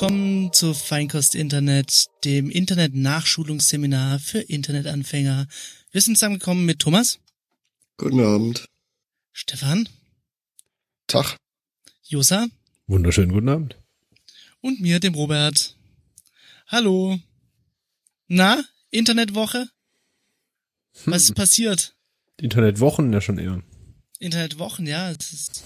[0.00, 5.48] Willkommen zu Feinkost Internet, dem Internet-Nachschulungsseminar für Internetanfänger.
[5.90, 7.18] Wir sind zusammengekommen mit Thomas.
[7.96, 8.68] Guten Abend.
[9.32, 9.88] Stefan.
[11.08, 11.36] Tag.
[12.04, 12.46] Josa.
[12.86, 13.76] Wunderschönen guten Abend.
[14.60, 15.76] Und mir, dem Robert.
[16.68, 17.18] Hallo.
[18.28, 19.68] Na, Internetwoche?
[21.06, 21.96] Was ist passiert?
[22.36, 23.64] Internetwochen ja schon eher.
[24.20, 25.10] Internetwochen, ja.
[25.10, 25.64] Es ist,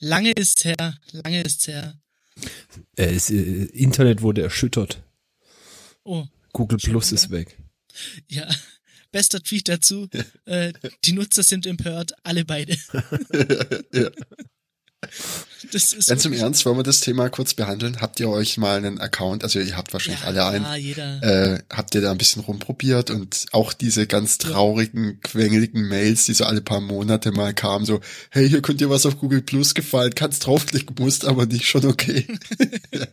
[0.00, 0.98] lange ist's her.
[1.12, 2.00] Lange ist's her.
[2.96, 5.02] Äh, äh, Internet wurde erschüttert.
[6.04, 6.26] Oh.
[6.52, 7.58] Google Plus ist weg.
[8.28, 8.48] Ja.
[9.12, 10.08] Bester Tweet dazu.
[10.44, 10.72] äh,
[11.04, 12.12] die Nutzer sind empört.
[12.22, 12.76] Alle beide.
[13.92, 14.10] ja.
[15.72, 18.00] Das ist Ganz im Ernst, wollen wir das Thema kurz behandeln?
[18.00, 21.22] Habt ihr euch mal einen Account, also ihr habt wahrscheinlich ja, alle einen, Ja, jeder.
[21.22, 26.34] äh, habt ihr da ein bisschen rumprobiert und auch diese ganz traurigen, quengeligen Mails, die
[26.34, 29.74] so alle paar Monate mal kamen, so, hey, hier könnt ihr was auf Google Plus
[29.74, 32.26] gefallen, kannst draufklicken, musst aber nicht, schon okay.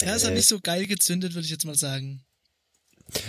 [0.00, 2.24] Ja, ist halt nicht so geil gezündet, würde ich jetzt mal sagen.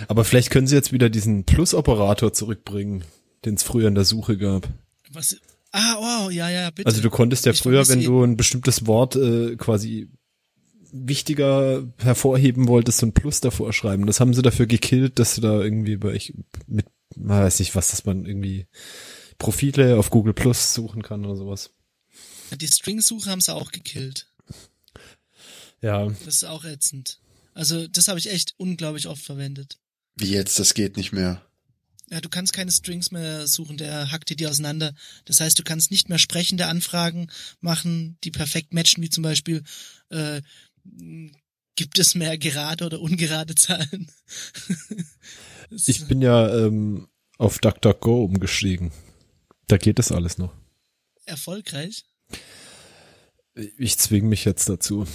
[0.08, 3.04] Aber vielleicht können sie jetzt wieder diesen Plus-Operator zurückbringen,
[3.44, 4.68] den es früher in der Suche gab.
[5.10, 5.36] Was?
[5.76, 6.86] Ah, wow, ja, ja, bitte.
[6.86, 10.08] Also du konntest ja Ich früher, wenn du ein bestimmtes Wort äh, quasi
[10.92, 14.06] wichtiger hervorheben wolltest, so ein Plus davor schreiben.
[14.06, 16.32] Das haben sie dafür gekillt, dass du da irgendwie bei ich
[16.68, 18.68] mit, man weiß nicht was, dass man irgendwie
[19.38, 21.70] Profile auf Google Plus suchen kann oder sowas.
[22.52, 24.30] Die String-Suche haben sie auch gekillt.
[25.82, 27.18] Ja, Das ist auch ätzend.
[27.52, 29.78] Also, das habe ich echt unglaublich oft verwendet.
[30.14, 31.42] Wie jetzt, das geht nicht mehr.
[32.14, 34.94] Ja, du kannst keine Strings mehr suchen, der hackt dir die auseinander.
[35.24, 37.26] Das heißt, du kannst nicht mehr sprechende Anfragen
[37.60, 39.64] machen, die perfekt matchen, wie zum Beispiel,
[40.10, 40.40] äh,
[41.74, 44.12] gibt es mehr gerade oder ungerade Zahlen?
[45.86, 48.92] Ich bin ja ähm, auf DuckDuckGo umgestiegen.
[49.66, 50.54] Da geht das alles noch.
[51.24, 52.04] erfolgreich.
[53.76, 55.06] Ich zwinge mich jetzt dazu.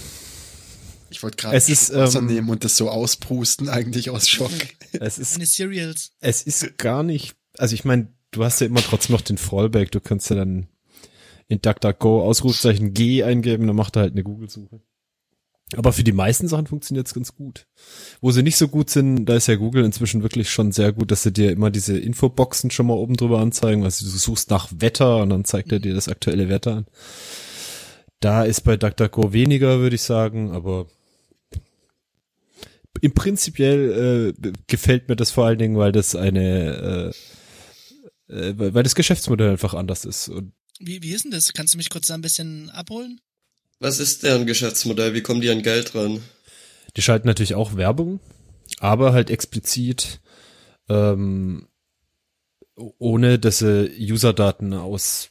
[1.10, 4.50] Ich wollte gerade Wasser ähm, nehmen und das so ausprusten, eigentlich aus Schock.
[4.92, 6.12] Es ist Meine Serials.
[6.20, 9.92] Es ist gar nicht, also ich meine, du hast ja immer trotzdem noch den Fallback,
[9.92, 10.68] du kannst ja dann
[11.46, 14.80] in DuckDuckGo Ausrufezeichen G eingeben, dann macht er halt eine Google-Suche.
[15.76, 17.66] Aber für die meisten Sachen funktioniert es ganz gut.
[18.20, 21.12] Wo sie nicht so gut sind, da ist ja Google inzwischen wirklich schon sehr gut,
[21.12, 24.68] dass sie dir immer diese Infoboxen schon mal oben drüber anzeigen, also du suchst nach
[24.76, 26.86] Wetter und dann zeigt er dir das aktuelle Wetter an.
[28.18, 30.86] Da ist bei DuckDuckGo weniger, würde ich sagen, aber
[33.00, 37.12] im prinzipiell äh, gefällt mir das vor allen Dingen, weil das eine,
[38.28, 40.28] äh, äh, weil das Geschäftsmodell einfach anders ist.
[40.28, 41.52] Und Wie, wie ist denn das?
[41.52, 43.20] Kannst du mich kurz da ein bisschen abholen?
[43.78, 45.14] Was ist deren Geschäftsmodell?
[45.14, 46.20] Wie kommen die an Geld ran?
[46.96, 48.20] die schalten natürlich auch Werbung,
[48.78, 50.20] aber halt explizit
[50.88, 51.68] ähm,
[52.74, 55.30] ohne dass sie Userdaten aus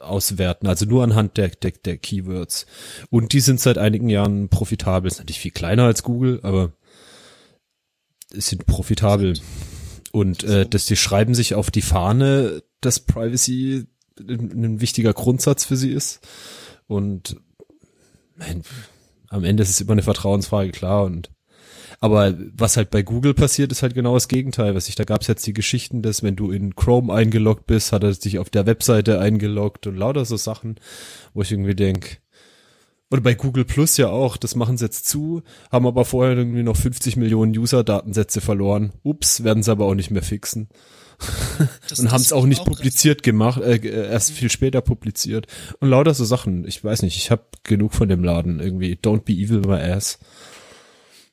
[0.00, 2.66] auswerten, also nur anhand der, der, der Keywords.
[3.08, 5.08] Und die sind seit einigen Jahren profitabel.
[5.08, 6.72] Ist natürlich viel kleiner als Google, aber
[8.34, 9.38] sind profitabel.
[10.12, 13.86] Und äh, dass die schreiben sich auf die Fahne, dass Privacy
[14.20, 16.20] ein, wichtiger Grundsatz für sie ist.
[16.86, 17.36] Und
[18.36, 18.62] mein,
[19.28, 21.04] am Ende ist es immer eine Vertrauensfrage, klar.
[21.04, 21.30] Und
[22.00, 24.74] aber was halt bei Google passiert, ist halt genau das Gegenteil.
[24.74, 27.92] Was ich, da gab es jetzt die Geschichten, dass wenn du in Chrome eingeloggt bist,
[27.92, 30.80] hat er dich auf der Webseite eingeloggt und lauter so Sachen,
[31.32, 32.20] wo ich irgendwie denk
[33.12, 36.62] oder bei Google Plus ja auch, das machen sie jetzt zu, haben aber vorher irgendwie
[36.62, 38.94] noch 50 Millionen User-Datensätze verloren.
[39.02, 40.68] Ups, werden sie aber auch nicht mehr fixen.
[41.88, 42.76] Das, und haben es auch nicht krass.
[42.76, 45.46] publiziert gemacht, äh, äh, erst viel später publiziert.
[45.78, 46.66] Und lauter so Sachen.
[46.66, 48.94] Ich weiß nicht, ich habe genug von dem Laden irgendwie.
[48.94, 50.18] Don't be evil my ass.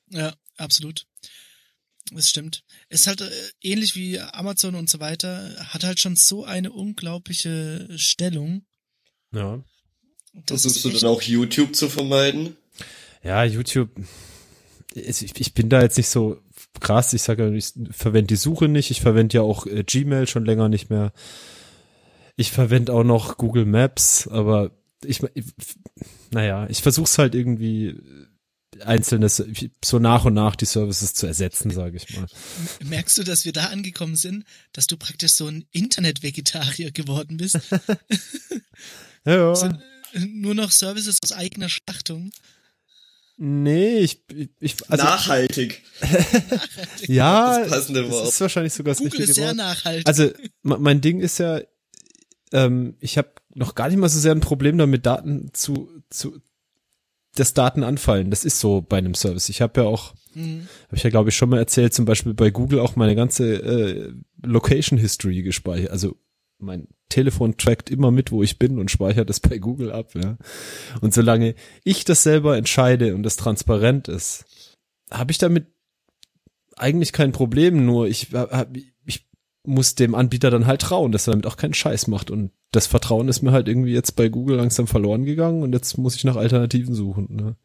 [0.09, 1.07] Ja, absolut.
[2.11, 2.63] Das stimmt.
[2.89, 3.29] Ist halt äh,
[3.61, 8.65] ähnlich wie Amazon und so weiter, hat halt schon so eine unglaubliche Stellung.
[9.31, 9.63] Ja.
[10.33, 12.55] Das Versuchst ist du dann auch YouTube zu vermeiden?
[13.23, 13.89] Ja, YouTube.
[14.93, 16.41] Ich, bin da jetzt nicht so
[16.79, 17.13] krass.
[17.13, 18.91] Ich sage, ich verwende die Suche nicht.
[18.91, 21.13] Ich verwende ja auch äh, Gmail schon länger nicht mehr.
[22.35, 24.71] Ich verwende auch noch Google Maps, aber
[25.03, 25.45] ich, ich
[26.31, 27.95] naja, ich versuche es halt irgendwie
[28.81, 29.43] einzelnes,
[29.83, 32.27] so nach und nach die Services zu ersetzen, sage ich mal.
[32.85, 37.59] Merkst du, dass wir da angekommen sind, dass du praktisch so ein Internet-Vegetarier geworden bist?
[39.25, 39.73] Ja, So, äh,
[40.13, 42.31] nur noch Services aus eigener Schlachtung.
[43.37, 44.21] nee, ich,
[44.59, 45.81] ich, also, Nachhaltig.
[47.07, 48.27] ja, das passende das Wort.
[48.29, 49.55] ist wahrscheinlich sogar das Google richtige ist sehr Wort.
[49.57, 50.07] nachhaltig.
[50.07, 50.29] Also
[50.63, 51.61] me- mein Ding ist ja,
[52.51, 56.39] ähm, ich habe noch gar nicht mal so sehr ein Problem damit, Daten zu, zu
[57.35, 58.31] dass Daten anfallen.
[58.31, 59.49] Das ist so bei einem Service.
[59.49, 60.67] Ich habe ja auch, Mhm.
[60.87, 63.53] habe ich ja glaube ich schon mal erzählt, zum Beispiel bei Google auch meine ganze
[63.55, 64.13] äh,
[64.43, 65.89] Location History gespeichert.
[65.91, 66.17] Also
[66.59, 70.37] mein Telefon trackt immer mit, wo ich bin und speichert es bei Google ab, ja.
[71.01, 74.45] Und solange ich das selber entscheide und das transparent ist,
[75.11, 75.67] habe ich damit
[76.75, 78.27] eigentlich kein Problem, nur ich,
[79.05, 79.27] ich
[79.65, 82.31] muss dem Anbieter dann halt trauen, dass er damit auch keinen Scheiß macht.
[82.31, 85.97] Und das Vertrauen ist mir halt irgendwie jetzt bei Google langsam verloren gegangen und jetzt
[85.97, 87.27] muss ich nach Alternativen suchen.
[87.29, 87.55] Ne?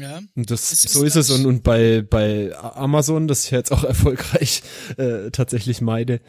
[0.00, 0.20] Ja.
[0.34, 1.28] Und das, Es ist so ist es.
[1.28, 4.62] das- Und, und bei, bei Amazon, das ich jetzt auch erfolgreich
[4.96, 6.20] äh, tatsächlich meide,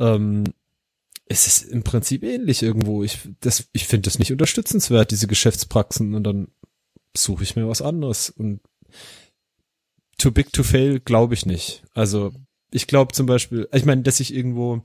[0.00, 0.44] ähm,
[1.28, 3.02] es ist im Prinzip ähnlich irgendwo.
[3.02, 6.14] Ich, das, ich finde das nicht unterstützenswert, diese Geschäftspraxen.
[6.14, 6.48] Und dann
[7.16, 8.30] suche ich mir was anderes.
[8.30, 8.60] Und
[10.16, 11.82] too big to fail glaube ich nicht.
[11.94, 12.32] Also
[12.70, 14.82] ich glaube zum Beispiel, ich meine, dass sich irgendwo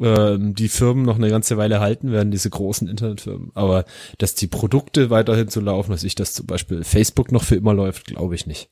[0.00, 3.50] ähm, die Firmen noch eine ganze Weile halten werden, diese großen Internetfirmen.
[3.54, 3.84] Aber
[4.16, 7.74] dass die Produkte weiterhin so laufen, dass ich das zum Beispiel Facebook noch für immer
[7.74, 8.70] läuft, glaube ich nicht.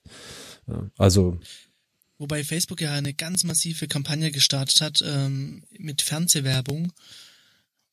[0.96, 1.38] Also
[2.18, 6.92] Wobei Facebook ja eine ganz massive Kampagne gestartet hat ähm, mit Fernsehwerbung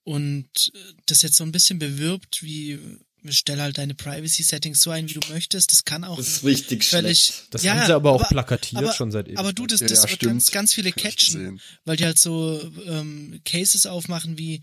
[0.03, 2.79] und äh, das jetzt so ein bisschen bewirbt, wie
[3.27, 5.71] stell halt deine Privacy-Settings so ein, wie du möchtest.
[5.71, 7.19] Das kann auch Das ist richtig völlig.
[7.19, 7.47] schlecht.
[7.51, 10.03] Das ja, haben sie aber auch aber, plakatiert aber, schon seit Aber du, das, das
[10.03, 14.61] ja, wird ganz, ganz viele catchen, weil die halt so ähm, Cases aufmachen wie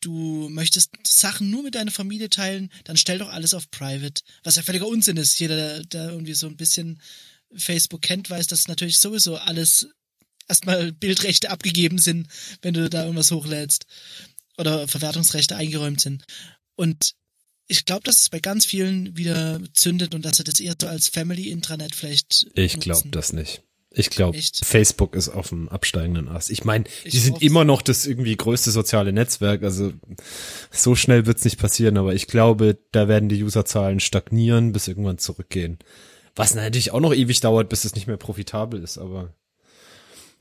[0.00, 4.56] du möchtest Sachen nur mit deiner Familie teilen, dann stell doch alles auf Private, was
[4.56, 5.38] ja völliger Unsinn ist.
[5.38, 7.00] Jeder, der, der irgendwie so ein bisschen
[7.56, 9.88] Facebook kennt, weiß, dass natürlich sowieso alles
[10.48, 12.28] erstmal Bildrechte abgegeben sind,
[12.62, 13.86] wenn du da irgendwas hochlädst
[14.58, 16.24] oder Verwertungsrechte eingeräumt sind.
[16.76, 17.14] Und
[17.68, 20.86] ich glaube, dass es bei ganz vielen wieder zündet und dass sie das eher so
[20.86, 23.62] als Family-Intranet vielleicht ich glaube das nicht.
[23.98, 24.38] Ich glaube?
[24.62, 26.50] Facebook ist auf dem absteigenden Ast.
[26.50, 29.62] Ich meine, die sind immer noch das irgendwie größte soziale Netzwerk.
[29.62, 29.94] Also
[30.70, 35.16] so schnell wird's nicht passieren, aber ich glaube, da werden die Userzahlen stagnieren, bis irgendwann
[35.16, 35.78] zurückgehen.
[36.36, 39.34] Was natürlich auch noch ewig dauert, bis es nicht mehr profitabel ist, aber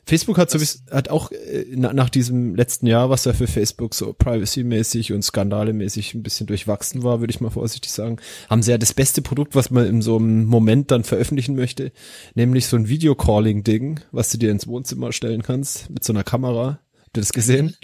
[0.07, 3.95] Facebook hat sowieso, hat auch äh, na, nach diesem letzten Jahr, was ja für Facebook
[3.95, 8.71] so privacy-mäßig und skandalemäßig ein bisschen durchwachsen war, würde ich mal vorsichtig sagen, haben sie
[8.71, 11.92] ja das beste Produkt, was man in so einem Moment dann veröffentlichen möchte,
[12.36, 16.80] nämlich so ein Videocalling-Ding, was du dir ins Wohnzimmer stellen kannst, mit so einer Kamera.
[17.01, 17.75] Habt ihr das gesehen?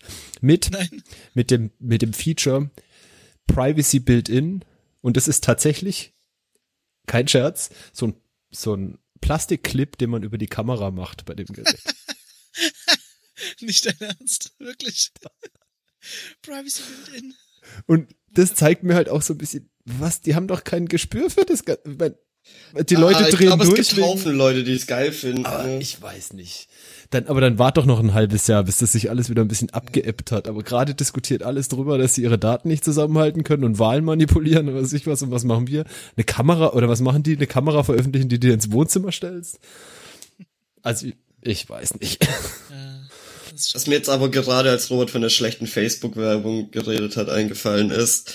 [0.42, 1.02] Mit, Nein.
[1.34, 2.70] mit dem, mit dem Feature
[3.48, 4.64] Privacy Built-in.
[5.02, 6.14] Und das ist tatsächlich,
[7.08, 8.16] kein Scherz, so ein,
[8.52, 11.78] so ein Plastikclip, den man über die Kamera macht bei dem Gerät.
[13.62, 15.12] Nicht dein Ernst, wirklich.
[16.42, 17.34] Privacy built-in.
[17.86, 21.30] Und das zeigt mir halt auch so ein bisschen, was, die haben doch kein Gespür
[21.30, 21.66] für das.
[21.66, 22.16] Ga- ich mein,
[22.90, 23.82] Die Leute ah, ich drehen glaube, es durch.
[23.90, 25.42] gibt wegen- Haufen Leute, die es geil finden.
[25.44, 25.80] ne?
[25.82, 26.68] ich weiß nicht.
[27.10, 29.50] Dann, aber dann wart doch noch ein halbes Jahr, bis das sich alles wieder ein
[29.50, 30.48] bisschen abgeebbt hat.
[30.48, 34.70] Aber gerade diskutiert alles drüber, dass sie ihre Daten nicht zusammenhalten können und Wahlen manipulieren
[34.70, 35.22] oder was weiß ich was.
[35.22, 35.84] Und was machen wir?
[36.16, 37.36] Eine Kamera, oder was machen die?
[37.36, 39.60] Eine Kamera veröffentlichen, die du dir ins Wohnzimmer stellst?
[40.82, 41.08] Also,
[41.42, 42.26] ich weiß nicht.
[43.74, 48.34] Was mir jetzt aber gerade, als Robert von der schlechten Facebook-Werbung geredet hat, eingefallen ist,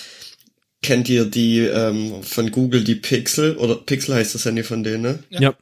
[0.81, 5.01] kennt ihr die ähm, von Google, die Pixel, oder Pixel heißt das Handy von denen,
[5.03, 5.23] ne?
[5.29, 5.41] Ja.
[5.41, 5.57] ja.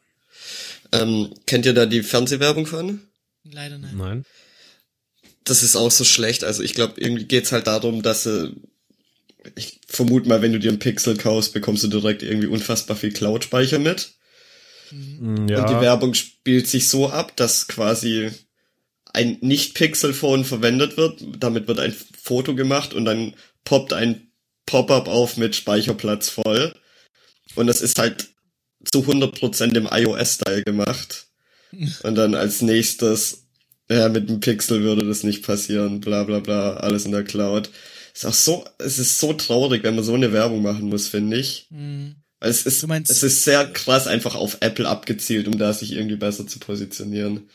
[0.91, 3.01] Ähm, kennt ihr da die Fernsehwerbung von?
[3.51, 3.97] leider nein.
[3.97, 4.25] Nein.
[5.43, 6.43] Das ist auch so schlecht.
[6.43, 8.53] Also ich glaube, irgendwie geht's halt darum, dass sie,
[9.55, 13.11] ich vermute mal, wenn du dir einen Pixel kaufst, bekommst du direkt irgendwie unfassbar viel
[13.11, 14.13] Cloud-Speicher mit.
[14.91, 15.61] Mm, Ja.
[15.61, 18.31] Und die Werbung spielt sich so ab, dass quasi
[19.13, 21.23] ein Nicht-Pixel-Phone verwendet wird.
[21.39, 24.24] Damit wird ein Foto gemacht und dann poppt ein
[24.65, 26.73] Pop-up auf mit Speicherplatz voll.
[27.55, 28.29] Und das ist halt
[28.91, 31.27] zu 100% im iOS-Style gemacht.
[32.03, 33.43] Und dann als nächstes,
[33.89, 37.69] ja, mit dem Pixel würde das nicht passieren, bla bla bla, alles in der Cloud.
[38.13, 41.37] Ist auch so, es ist so traurig, wenn man so eine Werbung machen muss, finde
[41.37, 41.67] ich.
[41.69, 42.15] Hm.
[42.39, 45.73] Weil Es ist, Du meinst- es ist sehr krass einfach auf Apple abgezielt, um da
[45.73, 47.49] sich irgendwie besser zu positionieren.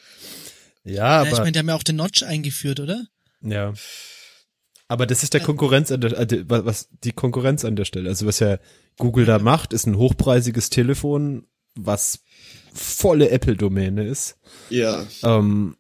[0.85, 3.07] ja, Ja, ich aber, meine, die haben ja auch den Notch eingeführt, oder?
[3.43, 3.73] ja.
[4.91, 8.09] Aber das ist der Konkurrenz an der, äh, was die Konkurrenz an der Stelle.
[8.09, 8.59] Also was ja
[8.99, 11.45] Google da macht, ist ein hochpreisiges Telefon,
[11.77, 12.25] was
[12.75, 14.37] volle Apple-Domäne ist.
[14.69, 15.77] Ja, ähm,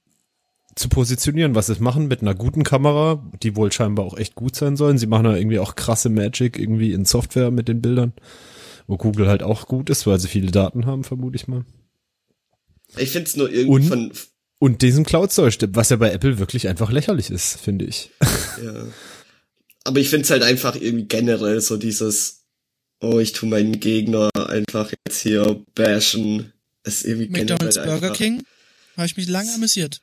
[0.77, 4.55] zu positionieren, was sie machen mit einer guten Kamera, die wohl scheinbar auch echt gut
[4.55, 4.97] sein sollen.
[4.97, 8.13] Sie machen da irgendwie auch krasse Magic irgendwie in Software mit den Bildern,
[8.87, 11.65] wo Google halt auch gut ist, weil sie viele Daten haben, vermute ich mal.
[12.97, 13.89] ich find's nur irgendwie Und?
[13.89, 14.13] von,
[14.61, 18.11] Und diesen Cloud-Zeug, was ja bei Apple wirklich einfach lächerlich ist, finde ich.
[18.63, 18.87] ja.
[19.85, 22.45] Aber ich find's halt einfach irgendwie generell so dieses,
[23.01, 26.53] oh, ich tu meinen Gegner einfach jetzt hier bashen.
[26.85, 28.45] Ist irgendwie McDonald's generell Burger einfach, King.
[28.97, 30.03] Habe ich mich lange amüsiert.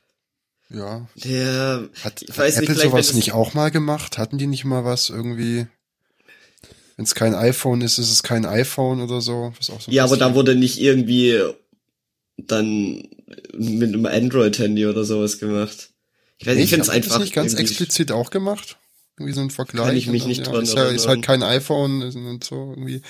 [0.69, 1.07] Ja.
[1.15, 4.17] Ja, Hat, Ich hat weiß nicht, Apple sowas das- nicht auch mal gemacht?
[4.17, 5.67] Hatten die nicht mal was irgendwie?
[6.95, 9.53] Wenn es kein iPhone ist, ist es kein iPhone oder so.
[9.59, 11.39] Was auch so ja, aber da wurde nicht irgendwie
[12.37, 13.07] dann
[13.57, 15.91] mit einem Android-Handy oder sowas gemacht.
[16.37, 18.77] Ich weiß, ich finde es die das einfach nicht ganz explizit auch gemacht?
[19.17, 19.85] Irgendwie so ein Vergleich.
[19.85, 22.71] Kann ich mich Und nicht dann, dran ist, ja, ist halt kein iPhone und so
[22.71, 23.01] irgendwie.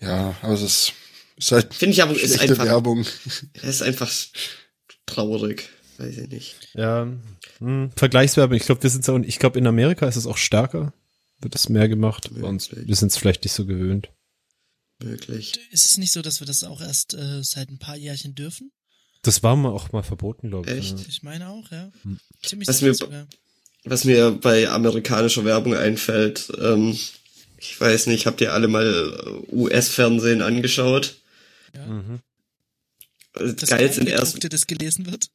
[0.00, 0.92] Ja, aber es ist,
[1.36, 3.06] ist halt Finde ich aber, ist einfach, Werbung.
[3.54, 4.12] es ist einfach
[5.06, 5.68] traurig.
[5.98, 6.56] Weiß ich nicht.
[6.74, 7.08] Ja,
[7.58, 8.56] hm, Vergleichswerbung.
[8.56, 10.92] Ich glaube, wir sind auch, ich glaube, in Amerika ist es auch stärker.
[11.40, 12.30] Wird es mehr gemacht.
[12.34, 14.10] Bei uns, wir sind es vielleicht nicht so gewöhnt.
[14.98, 15.58] Möglich.
[15.70, 18.72] Ist es nicht so, dass wir das auch erst äh, seit ein paar Jährchen dürfen?
[19.26, 20.78] Das war mal auch mal verboten, glaube ich.
[20.78, 20.98] Echt?
[21.00, 21.04] Ja.
[21.08, 21.90] Ich meine auch, ja.
[22.02, 22.18] Hm.
[22.42, 23.26] Ziemlich Was mir- sogar.
[23.84, 26.96] Was mir bei amerikanischer Werbung einfällt, ähm,
[27.58, 28.84] ich weiß nicht, habt ihr alle mal
[29.48, 31.16] äh, US-Fernsehen angeschaut?
[31.74, 31.86] Ja.
[31.86, 32.20] Mhm.
[33.34, 35.26] Äh, Das Geil sind erst, das gelesen wird.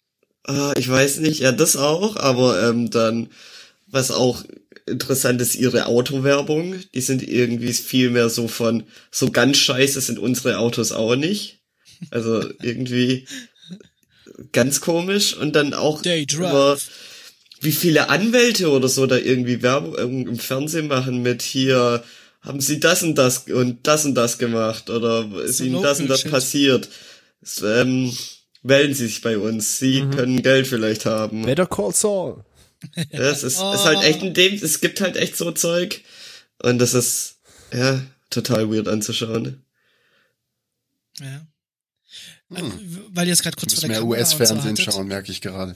[0.43, 3.29] ah, ich weiß nicht, ja, das auch, aber ähm, dann,
[3.87, 4.43] was auch
[4.85, 10.19] interessant ist, ihre Autowerbung, die sind irgendwie viel mehr so von, so ganz scheiße sind
[10.19, 11.59] unsere Autos auch nicht.
[12.09, 13.27] Also irgendwie
[14.51, 16.77] ganz komisch und dann auch über
[17.61, 19.95] wie viele Anwälte oder so da irgendwie Werbung
[20.27, 22.03] im Fernsehen machen mit hier
[22.41, 25.99] haben sie das und das und das und das gemacht oder ist So ihnen das
[25.99, 26.31] und das Local-Shit.
[26.31, 26.89] passiert.
[27.63, 28.11] Ähm,
[28.63, 29.77] melden sie sich bei uns.
[29.77, 31.43] Sie können Geld vielleicht haben.
[31.45, 32.43] Better Call Saul.
[33.11, 33.73] Ja, es ist, Oh.
[33.73, 36.01] ist halt echt in dem, es gibt halt echt so Zeug.
[36.63, 37.35] Und das ist,
[37.71, 39.63] ja, total weird anzuschauen.
[41.19, 41.45] Ja.
[42.51, 42.65] Hm.
[42.65, 45.41] Äh, Weil ihr es gerade kurz vor der mehr so US-Fernsehen hattet, schauen, merke ich
[45.41, 45.75] gerade.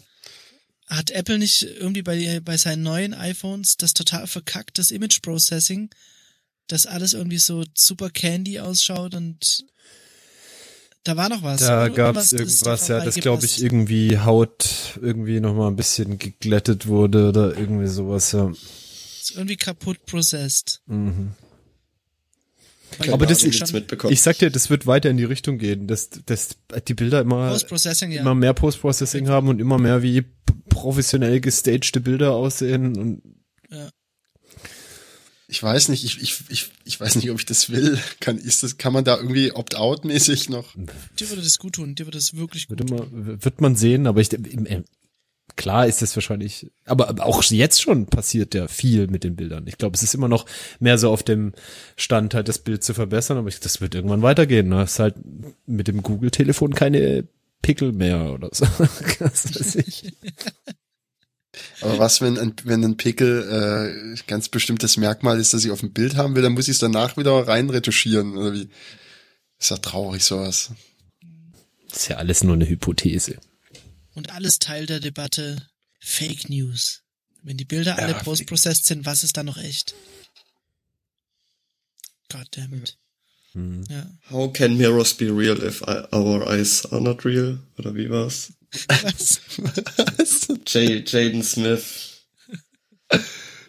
[0.88, 5.90] Hat Apple nicht irgendwie bei, bei seinen neuen iPhones das total verkackt, das Image Processing,
[6.68, 9.66] dass alles irgendwie so super candy ausschaut und
[11.04, 11.62] da war noch was.
[11.62, 14.68] Da gab's ist irgendwas, ja, das glaube ich irgendwie Haut
[15.02, 18.52] irgendwie noch mal ein bisschen geglättet wurde oder irgendwie sowas, ja.
[19.22, 20.82] Ist irgendwie kaputt processed.
[20.88, 21.34] Mhm.
[23.00, 24.14] Weil Aber das ist- mitbekommen.
[24.14, 27.50] Ich sag dir, das wird weiter in die Richtung gehen, dass, dass die Bilder immer,
[27.50, 28.22] Post-Processing, ja.
[28.22, 30.24] immer mehr Post-Processing haben und immer mehr wie
[30.70, 33.22] professionell gestagte Bilder aussehen und
[35.48, 38.00] Ich weiß nicht, ich, ich, ich, ich weiß nicht, ob ich das will.
[38.20, 40.74] Kann, ist das, kann man da irgendwie opt-out-mäßig noch?
[41.20, 42.98] Dir würde das gut tun, dir würde das wirklich gut wird tun.
[43.12, 44.86] immer, wird man sehen, aber ich, im, im,
[45.56, 49.68] klar ist das wahrscheinlich, aber, auch jetzt schon passiert ja viel mit den Bildern.
[49.68, 50.46] Ich glaube, es ist immer noch
[50.80, 51.54] mehr so auf dem
[51.96, 54.70] Stand halt das Bild zu verbessern, aber ich, das wird irgendwann weitergehen.
[54.70, 54.84] Ne?
[54.84, 55.16] Es ist halt
[55.66, 57.28] mit dem Google-Telefon keine
[57.62, 58.66] Pickel mehr oder so.
[59.20, 60.14] Was weiß ich.
[61.80, 65.80] Aber was, wenn ein, wenn ein Pickel äh, ganz bestimmtes Merkmal ist, das ich auf
[65.80, 68.68] dem Bild haben will, dann muss ich es danach wieder rein retuschieren, oder wie?
[69.58, 70.72] Ist ja traurig, sowas.
[71.90, 73.38] Das ist ja alles nur eine Hypothese.
[74.16, 75.68] Und alles Teil der Debatte
[76.00, 77.02] Fake News.
[77.44, 79.94] Wenn die Bilder alle Ja, post-processed sind, was ist da noch echt?
[82.30, 82.98] Goddammit.
[83.54, 83.84] Hm.
[83.90, 84.10] Ja.
[84.32, 87.60] How can mirrors be real if I- our eyes are not real?
[87.78, 88.52] Oder wie war's?
[88.90, 89.40] Was?
[90.68, 91.84] J Jaden Smith.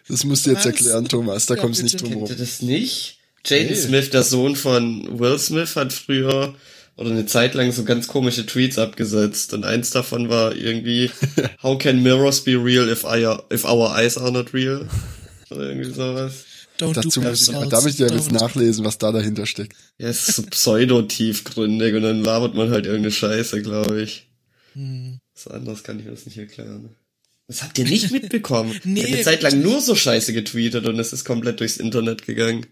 [0.07, 0.65] Das musst du jetzt Was?
[0.67, 2.37] erklären, Thomas, da Ja, kommst du nicht drum Kennt ihr rum.
[2.37, 3.19] das nicht?
[3.45, 3.75] Jaden Nee.
[3.75, 6.55] Smith, der Sohn von Will Smith, hat früher
[6.97, 9.53] oder eine Zeit lang so ganz komische Tweets abgesetzt.
[9.53, 11.11] Und eins davon war irgendwie,
[11.63, 14.87] How can mirrors be real if, I, if our eyes are not real?
[15.49, 16.43] Oder irgendwie sowas.
[16.79, 19.75] Don't Dazu do muss ich, da muss ich ja jetzt nachlesen, was da dahinter steckt.
[19.97, 24.27] Ja, es ist so pseudo-tiefgründig und dann labert man halt irgendeine Scheiße, glaube ich.
[24.73, 25.19] Hm.
[25.33, 26.95] Was anderes kann ich mir das nicht erklären.
[27.47, 28.79] Das habt ihr nicht mitbekommen.
[28.83, 31.77] Nee, ich habe eine Zeit lang nur so Scheiße getweetet und es ist komplett durchs
[31.77, 32.67] Internet gegangen.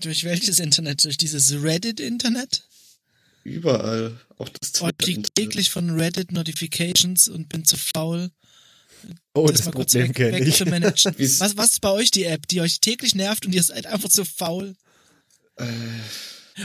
[0.00, 1.04] Durch welches Internet?
[1.04, 2.65] Durch dieses Reddit-Internet?
[3.46, 4.18] Überall.
[4.38, 5.34] Auch das Oh, ich krieg Twitter-Internet.
[5.34, 8.30] täglich von Reddit Notifications und bin zu faul,
[9.34, 10.60] Oh, das, das, Problem weg, kenne ich.
[11.40, 14.08] Was, was ist bei euch die App, die euch täglich nervt und ihr seid einfach
[14.08, 14.74] zu faul?
[15.56, 15.64] Äh.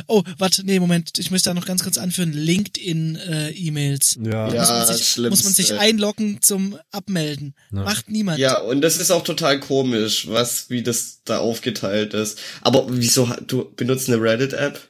[0.07, 2.31] Oh, warte, nee, Moment, ich möchte da noch ganz kurz anführen.
[2.33, 4.17] LinkedIn-E-Mails.
[4.23, 4.59] Ja, Ja.
[4.61, 7.53] muss, man sich, muss man sich einloggen zum Abmelden.
[7.71, 7.83] Ja.
[7.83, 8.39] Macht niemand.
[8.39, 12.39] Ja, und das ist auch total komisch, was, wie das da aufgeteilt ist.
[12.61, 14.89] Aber wieso, du benutzt eine Reddit-App?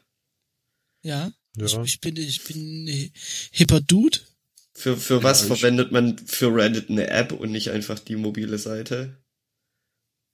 [1.02, 1.32] Ja.
[1.58, 1.66] Ja.
[1.66, 3.12] Ich, ich bin, ich bin ein
[3.52, 4.20] hipper Dude.
[4.74, 8.58] Für, für was ich- verwendet man für Reddit eine App und nicht einfach die mobile
[8.58, 9.18] Seite?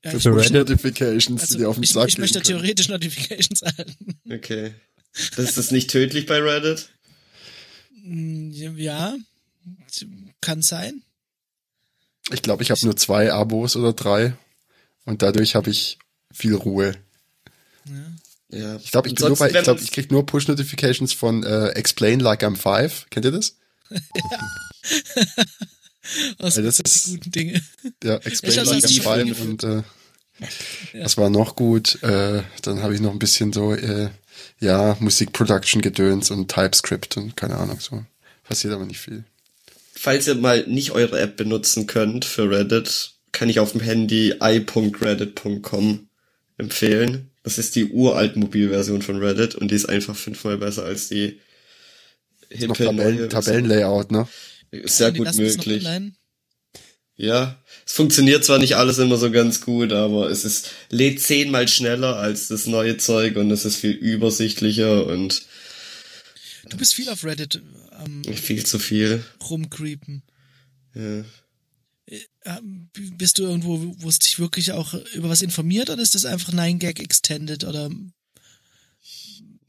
[0.05, 2.59] Ja, Für Reddit- Notifications, die also, dir auf den ich, Sack ich möchte können.
[2.59, 4.19] theoretisch Notifications erhalten.
[4.29, 4.73] Okay.
[5.35, 6.89] Das ist das nicht tödlich bei Reddit?
[8.03, 9.17] Hm, Ja,
[10.39, 11.01] kann sein.
[12.31, 14.37] Ich glaube, ich habe nur zwei Abos oder drei
[15.05, 15.97] und dadurch habe ich
[16.33, 16.93] viel Ruhe.
[17.85, 18.11] Ja.
[18.49, 22.19] Ich glaube, ich, bin nur bei, ich, glaub, ich krieg nur Push-Notifications von äh, Explain
[22.21, 23.05] Like I'm Five.
[23.09, 23.57] Kennt ihr das?
[26.39, 27.61] Ja, das die ist- guten Dinge.
[28.03, 29.83] Ja, Explain Ich hab's Like I'm Five und äh,
[31.01, 32.01] was war noch gut?
[32.03, 34.09] Äh, dann habe ich noch ein bisschen so, äh,
[34.59, 38.05] ja, Musikproduction gedöns und TypeScript und keine Ahnung so.
[38.43, 39.25] Passiert aber nicht viel.
[39.93, 44.35] falls ihr mal nicht eure App benutzen könnt für Reddit, kann ich auf dem Handy
[44.41, 46.07] i.reddit.com
[46.57, 47.31] empfehlen.
[47.47, 51.39] Das ist die uralt Mobilversion von Reddit und die ist einfach fünfmal besser als die
[52.73, 54.27] Tabellen, Tabellenlayout, ne?
[54.69, 55.87] Ist sehr Die gut möglich.
[57.15, 61.69] Ja, es funktioniert zwar nicht alles immer so ganz gut, aber es ist lädt zehnmal
[61.69, 65.43] schneller als das neue Zeug und es ist viel übersichtlicher und
[66.67, 67.61] Du bist viel auf Reddit
[67.91, 69.23] am viel zu viel.
[69.49, 70.21] rumcreepen.
[70.95, 71.23] Ja.
[72.43, 76.25] Ähm, Bist du irgendwo, wo es dich wirklich auch über was informiert oder ist das
[76.25, 77.89] einfach 9gag Extended oder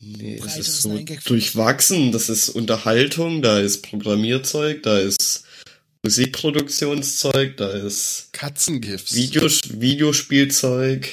[0.01, 1.27] Nee, das ist so 9gag?
[1.27, 2.13] durchwachsen.
[2.13, 5.45] Das ist Unterhaltung, da ist Programmierzeug, da ist
[6.05, 9.15] Musikproduktionszeug, da ist Katzengifts.
[9.15, 11.09] Videos Videospielzeug,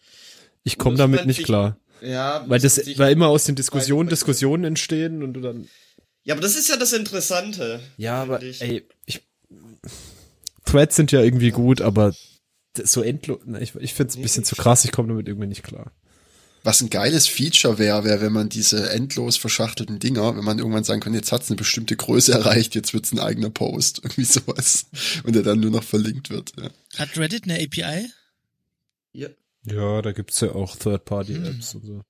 [0.63, 1.77] Ich komme damit nicht klar.
[2.01, 5.67] Ja, Weil das, weil immer aus den Diskussionen Diskussionen entstehen und du dann.
[6.23, 7.79] Ja, aber das ist ja das Interessante.
[7.97, 8.61] Ja, aber ich.
[8.61, 9.25] ey, ich.
[10.65, 12.13] Threads sind ja irgendwie gut, aber
[12.75, 13.39] so endlos.
[13.59, 15.91] Ich, ich finde es ein bisschen zu krass, ich komme damit irgendwie nicht klar.
[16.67, 20.83] Was ein geiles Feature wäre, wäre, wenn man diese endlos verschachtelten Dinger, wenn man irgendwann
[20.83, 24.87] sagen kann, jetzt hat's eine bestimmte Größe erreicht, jetzt wird's ein eigener Post, irgendwie sowas.
[25.23, 26.51] Und der dann nur noch verlinkt wird.
[26.59, 26.69] Ja.
[26.97, 28.09] Hat Reddit eine API?
[29.13, 29.29] Ja.
[29.63, 32.01] Ja, da gibt's ja auch Third-Party-Apps und so.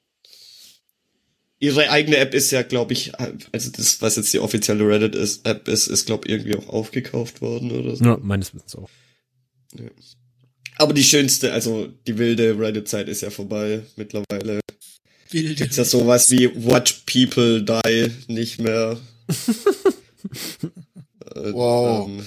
[1.59, 5.85] Ihre eigene App ist ja, glaube ich, also das, was jetzt die offizielle Reddit-App ist,
[5.85, 8.03] ist, glaube ich, irgendwie auch aufgekauft worden oder so.
[8.03, 8.89] Ja, meines Wissens auch.
[10.77, 14.59] Aber die schönste, also die wilde Reddit-Zeit ist ja vorbei mittlerweile.
[15.29, 15.55] Wilde.
[15.55, 18.99] Gibt's ja sowas wie Watch People Die nicht mehr.
[21.35, 22.07] Und, Wow.
[22.07, 22.25] ähm,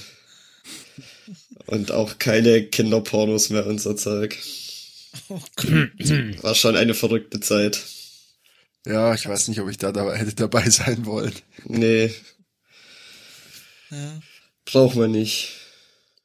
[1.67, 4.37] und auch keine Kinderpornos mehr und so Zeug.
[5.29, 5.41] Oh.
[6.43, 7.81] War schon eine verrückte Zeit.
[8.87, 11.33] Ja, ich weiß nicht, ob ich da dabei, hätte dabei sein wollen.
[11.65, 12.13] Nee,
[13.91, 14.21] Ja.
[14.65, 15.53] braucht man nicht.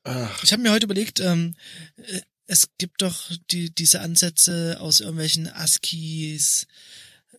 [0.06, 1.56] Ach, Ich habe mir heute überlegt, ähm,
[1.98, 6.68] äh, es gibt doch die, diese Ansätze aus irgendwelchen ASCIIs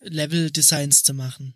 [0.03, 1.55] Level-Designs zu machen.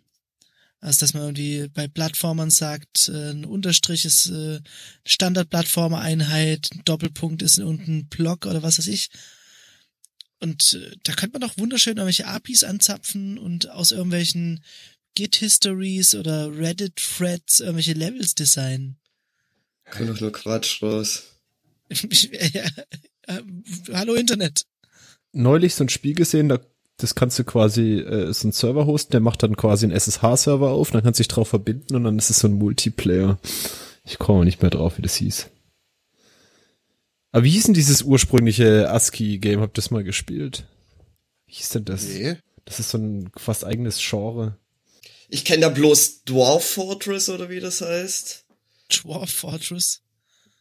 [0.79, 4.61] Also dass man irgendwie bei Plattformern sagt, äh, ein Unterstrich ist äh,
[5.05, 9.09] Standard-Plattformer-Einheit, ein Doppelpunkt ist unten Block oder was weiß ich.
[10.39, 14.63] Und äh, da könnte man doch wunderschön irgendwelche APIs anzapfen und aus irgendwelchen
[15.15, 19.00] Git-Histories oder Reddit-Threads irgendwelche Levels designen.
[19.91, 21.23] Kommt doch nur Quatsch raus.
[21.89, 22.63] Ich, äh,
[23.27, 23.41] äh,
[23.93, 24.63] hallo Internet.
[25.33, 26.59] Neulich so ein Spiel gesehen, da
[26.97, 30.69] das kannst du quasi, äh, ist ein Server hosten, der macht dann quasi einen SSH-Server
[30.69, 33.39] auf, dann kannst du dich drauf verbinden und dann ist es so ein Multiplayer.
[34.05, 35.47] Ich komme nicht mehr drauf, wie das hieß.
[37.31, 39.61] Aber wie hieß denn dieses ursprüngliche ASCII-Game?
[39.61, 40.65] Habt ihr das mal gespielt?
[41.47, 42.03] Wie hieß denn das?
[42.03, 42.37] nee.
[42.65, 44.57] Das ist so ein fast eigenes Genre.
[45.27, 48.40] Ich kenne da bloß Dwarf Fortress oder wie das heißt.
[48.91, 50.01] Dwarf Fortress.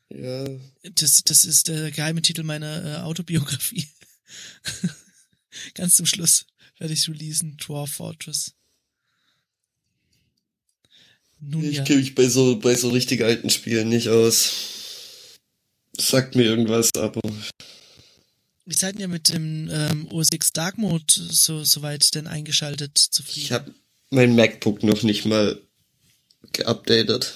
[0.08, 0.46] Ja.
[0.82, 3.88] Das, das ist der geheime Titel meiner äh, Autobiografie.
[5.74, 6.46] Ganz zum Schluss
[6.78, 7.56] werde ich releasen.
[7.56, 8.54] Dwarf Fortress.
[11.40, 11.84] Nun Ich ja.
[11.84, 15.38] kenne mich bei so, bei so richtig alten Spielen nicht aus.
[15.98, 17.20] Sagt mir irgendwas, aber
[18.64, 23.42] Wie seid ihr mit dem ähm, OS X Dark Mode so, soweit denn eingeschaltet zufrieden?
[23.42, 23.74] ich habe
[24.10, 25.60] mein MacBook noch nicht mal
[26.52, 27.34] geupdatet.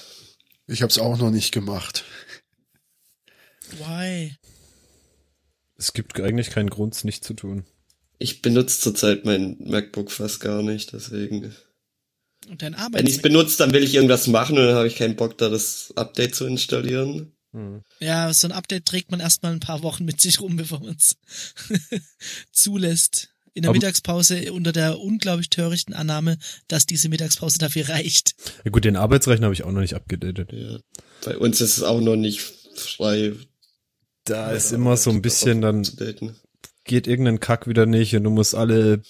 [0.67, 2.03] Ich hab's auch noch nicht gemacht.
[3.71, 4.35] Why?
[5.77, 7.65] Es gibt eigentlich keinen Grund, es nicht zu tun.
[8.17, 11.53] Ich benutze zurzeit mein MacBook fast gar nicht, deswegen.
[12.49, 14.87] Und dein Wenn ich es Arbeits benutze, dann will ich irgendwas machen und dann habe
[14.87, 17.33] ich keinen Bock, da das Update zu installieren.
[17.99, 20.95] Ja, so ein Update trägt man erstmal ein paar Wochen mit sich rum, bevor man
[20.95, 21.15] es
[22.51, 23.34] zulässt.
[23.55, 26.37] In der Aber- Mittagspause unter der unglaublich törichten Annahme,
[26.67, 28.35] dass diese Mittagspause dafür reicht.
[28.65, 30.51] Ja gut, den Arbeitsrechner habe ich auch noch nicht abgedatet.
[30.51, 30.77] Ja.
[31.23, 32.41] Bei uns ist es auch noch nicht
[32.75, 33.31] frei.
[34.25, 35.87] Da ist immer so ein bisschen, dann
[36.83, 39.01] geht irgendein Kack wieder nicht und du musst alle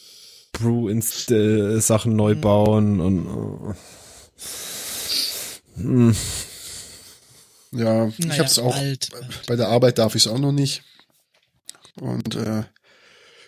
[0.54, 3.74] Brew-Sachen neu bauen und oh.
[5.76, 6.16] Hm.
[7.72, 8.74] Ja, ich Naja, hab's auch.
[8.76, 9.10] bald.
[9.48, 10.84] Bei der Arbeit darf ich es auch noch nicht.
[12.00, 12.64] Und äh,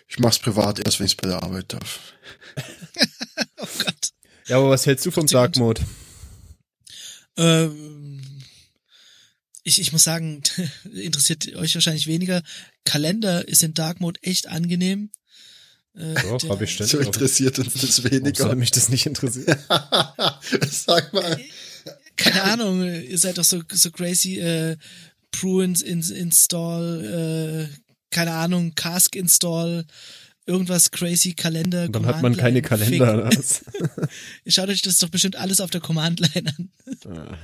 [0.08, 2.12] ich mach's privat erst, wenn ich bei der Arbeit darf.
[3.60, 4.10] Oh Gott.
[4.46, 5.82] Ja, aber was hältst du vom Dark Mode?
[7.36, 8.20] Ähm,
[9.64, 10.42] ich, ich muss sagen,
[10.94, 12.42] interessiert euch wahrscheinlich weniger.
[12.84, 15.10] Kalender ist in Dark Mode echt angenehm.
[15.94, 16.92] Äh, Doch, der- hab ich ständig.
[16.92, 18.54] So interessiert uns das Warum weniger.
[18.54, 19.58] mich das nicht interessieren?
[20.70, 21.40] Sag mal.
[22.16, 24.76] Keine Ahnung, ihr seid doch so, so crazy, äh,
[25.30, 29.84] Pruins ins Install, äh, keine Ahnung, Cask Install,
[30.46, 31.84] irgendwas crazy, Kalender.
[31.84, 33.28] Und dann hat man keine Kalender.
[34.46, 37.38] Schaut euch das doch bestimmt alles auf der Command-Line an.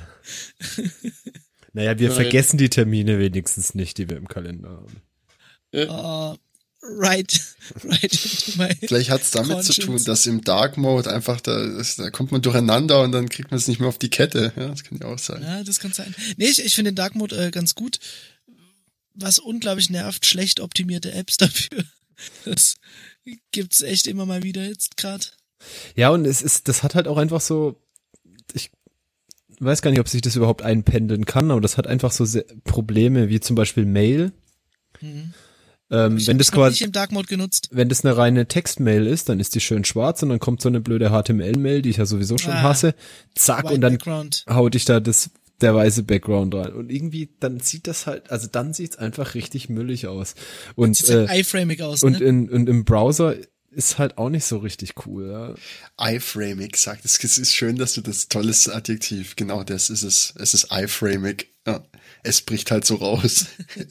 [1.72, 2.16] Naja, wir Nein.
[2.16, 5.02] vergessen die Termine wenigstens nicht, die wir im Kalender haben.
[5.88, 6.36] Oh,
[7.00, 7.40] right,
[7.84, 9.86] right into my Vielleicht hat's damit zu Conscience.
[9.86, 13.50] tun, dass im Dark Mode einfach da, ist, da kommt man durcheinander und dann kriegt
[13.50, 14.52] man es nicht mehr auf die Kette.
[14.56, 15.42] Ja, das kann ja auch sein.
[15.42, 16.14] Ja, das kann sein.
[16.36, 17.98] Nee, ich, ich finde den Dark Mode äh, ganz gut.
[19.14, 21.84] Was unglaublich nervt, schlecht optimierte Apps dafür.
[22.44, 22.76] Das
[23.52, 25.24] gibt's echt immer mal wieder jetzt gerade.
[25.96, 27.80] Ja, und es ist, das hat halt auch einfach so,
[28.52, 28.70] ich
[29.60, 32.24] weiß gar nicht, ob sich das überhaupt einpendeln kann, aber das hat einfach so
[32.64, 34.32] Probleme, wie zum Beispiel Mail.
[35.90, 36.88] Ähm, Ich wenn das quasi,
[37.70, 40.68] wenn das eine reine Textmail ist, dann ist die schön schwarz und dann kommt so
[40.68, 42.62] eine blöde HTML-Mail, die ich ja sowieso schon Ah.
[42.62, 42.94] hasse.
[43.34, 44.44] Zack, und dann Background.
[44.48, 46.72] haut ich da das, der weiße Background rein.
[46.72, 50.34] Und irgendwie, dann sieht das halt, also dann sieht's einfach richtig müllig aus.
[50.74, 52.26] Und, Sieht äh, iframig aus, und, ne?
[52.26, 53.36] in, und im Browser
[53.70, 55.56] ist halt auch nicht so richtig cool,
[55.98, 56.14] ja.
[56.14, 57.04] iframig sagt.
[57.04, 60.34] Es es ist schön, dass du das tolles Adjektiv, genau das ist es.
[60.38, 61.48] Es ist iframig.
[61.66, 61.84] Ja.
[62.22, 63.46] Es bricht halt so raus.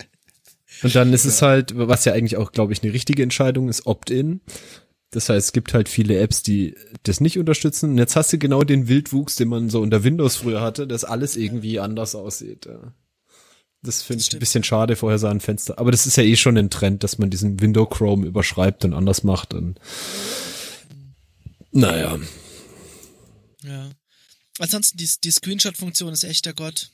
[0.84, 3.86] Und dann ist es halt, was ja eigentlich auch, glaube ich, eine richtige Entscheidung ist,
[3.86, 4.42] Opt-in.
[5.14, 7.92] Das heißt, es gibt halt viele Apps, die das nicht unterstützen.
[7.92, 11.04] Und jetzt hast du genau den Wildwuchs, den man so unter Windows früher hatte, dass
[11.04, 12.66] alles irgendwie anders aussieht.
[12.66, 12.94] Ja.
[13.84, 15.78] Das finde ich ein bisschen schade, vorher sah ein Fenster.
[15.78, 18.94] Aber das ist ja eh schon ein Trend, dass man diesen Window Chrome überschreibt und
[18.94, 19.54] anders macht.
[19.54, 19.80] Und
[21.72, 22.18] naja.
[23.62, 23.92] Ja.
[24.58, 26.93] Ansonsten, die, die Screenshot-Funktion ist echt der Gott.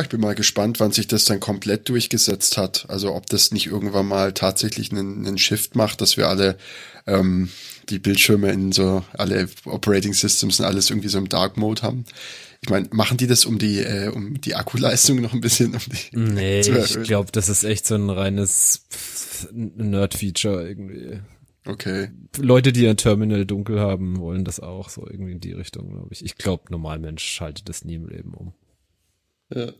[0.00, 2.86] Ich bin mal gespannt, wann sich das dann komplett durchgesetzt hat.
[2.88, 6.56] Also ob das nicht irgendwann mal tatsächlich einen, einen Shift macht, dass wir alle
[7.06, 7.50] ähm,
[7.88, 12.04] die Bildschirme in so alle Operating Systems und alles irgendwie so im Dark Mode haben.
[12.62, 15.80] Ich meine, machen die das um die äh, um die Akkuleistung noch ein bisschen um
[15.80, 18.86] die Nee, ich glaube, das ist echt so ein reines
[19.52, 21.20] Nerd-Feature irgendwie.
[21.66, 22.10] Okay.
[22.38, 26.08] Leute, die ein Terminal dunkel haben, wollen das auch so irgendwie in die Richtung, glaube
[26.12, 26.24] ich.
[26.24, 28.52] Ich glaube, Normalmensch schaltet das nie im Leben um.
[29.54, 29.72] Ja.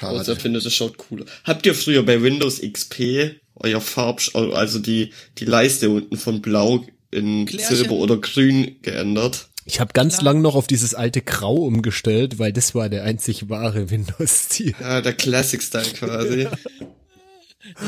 [0.00, 0.32] Also Schade.
[0.32, 1.24] ich finde, das schaut cool.
[1.44, 6.84] Habt ihr früher bei Windows XP euer Farb, also die, die Leiste unten von blau
[7.10, 7.76] in Klärchen.
[7.76, 9.48] Silber oder grün geändert?
[9.66, 10.34] Ich habe ganz Klar.
[10.34, 14.74] lang noch auf dieses alte Grau umgestellt, weil das war der einzig wahre Windows-Stil.
[14.80, 15.84] Ja, der Classic Style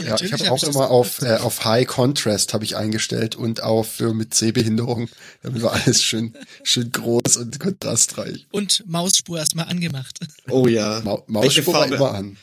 [0.05, 3.63] Ja, ich habe hab auch immer auf, äh, auf High Contrast habe ich eingestellt und
[3.63, 5.09] auf für mit Sehbehinderung,
[5.43, 8.47] damit war alles schön schön groß und kontrastreich.
[8.53, 10.19] Und Mausspur erstmal angemacht.
[10.49, 11.01] Oh ja.
[11.05, 12.37] Ma Mausspur war Farbe, immer an.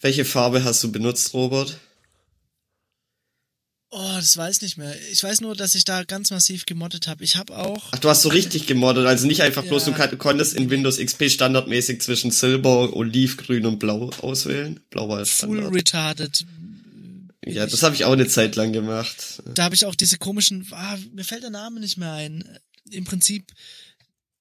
[0.00, 1.78] welche Farbe hast du benutzt, Robert?
[3.94, 4.94] Oh, das weiß ich nicht mehr.
[5.10, 7.22] Ich weiß nur, dass ich da ganz massiv gemoddet habe.
[7.24, 9.92] Ich habe auch Ach, du hast so richtig gemoddet, also nicht einfach bloß, Ja.
[9.92, 14.80] du kann- konntest in Windows XP standardmäßig zwischen Silber, Olivgrün und Blau auswählen.
[14.88, 15.74] Blau war ja full Standard.
[15.74, 16.46] retarded.
[17.44, 19.42] Ja, das habe ich auch eine Zeit lang gemacht.
[19.54, 22.44] Da habe ich auch diese komischen, ah, mir fällt der Name nicht mehr ein.
[22.90, 23.52] Im Prinzip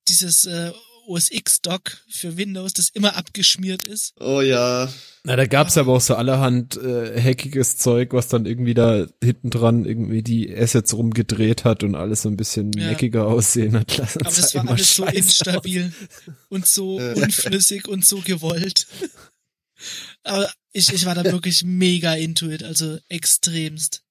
[0.07, 0.71] dieses äh,
[1.07, 4.13] OS X-Dock für Windows, das immer abgeschmiert ist.
[4.19, 4.87] Oh ja.
[5.23, 9.49] Na, da gab's aber auch so allerhand äh, hackiges Zeug, was dann irgendwie da hinten
[9.49, 12.89] dran irgendwie die Assets rumgedreht hat und alles so ein bisschen Ja.
[12.91, 14.21] neckiger aussehen hat lassen.
[14.21, 15.91] Aber das sah war immer alles so instabil
[16.49, 18.85] und so unflüssig und so gewollt.
[20.23, 24.03] Aber ich, ich war da wirklich mega into it, also extremst.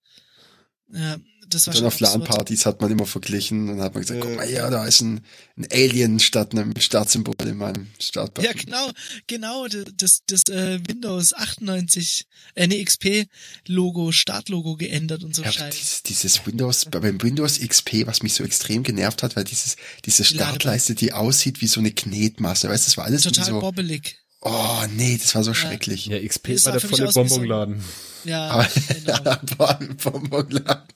[0.92, 1.18] Ja,
[1.48, 2.00] das war Dann schon auf.
[2.00, 4.26] LAN-Partys hat man immer verglichen und dann hat man gesagt, Ja.
[4.26, 5.24] guck mal hier, da ist ein,
[5.56, 8.44] ein Alien statt einem Startsymbol in meinem Startbutton.
[8.44, 8.90] Ja, genau,
[9.26, 13.26] genau, das, das äh, Windows 98, äh, nee, XP
[13.66, 18.44] Logo, Startlogo geändert und so Ja, dieses, dieses Windows, beim Windows XP, was mich so
[18.44, 20.24] extrem genervt hat, war dieses, diese.
[20.24, 22.68] Startleiste, die aussieht wie so eine Knetmasse.
[22.68, 24.19] Weißt du, das war alles Total so, bobbelig.
[24.42, 26.06] Oh, nee, das war so schrecklich.
[26.06, 27.84] Ja, XP Das war der volle Bonbonladen.
[28.24, 29.96] Ja, Aber genau.
[30.10, 30.88] Bonbonladen.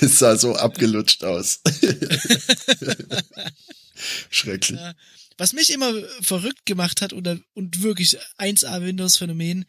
[0.00, 1.60] Das sah so abgelutscht aus.
[4.30, 4.80] Schrecklich.
[4.80, 4.94] Ja.
[5.36, 9.66] Was mich immer verrückt gemacht hat und, und wirklich 1A Windows Phänomen,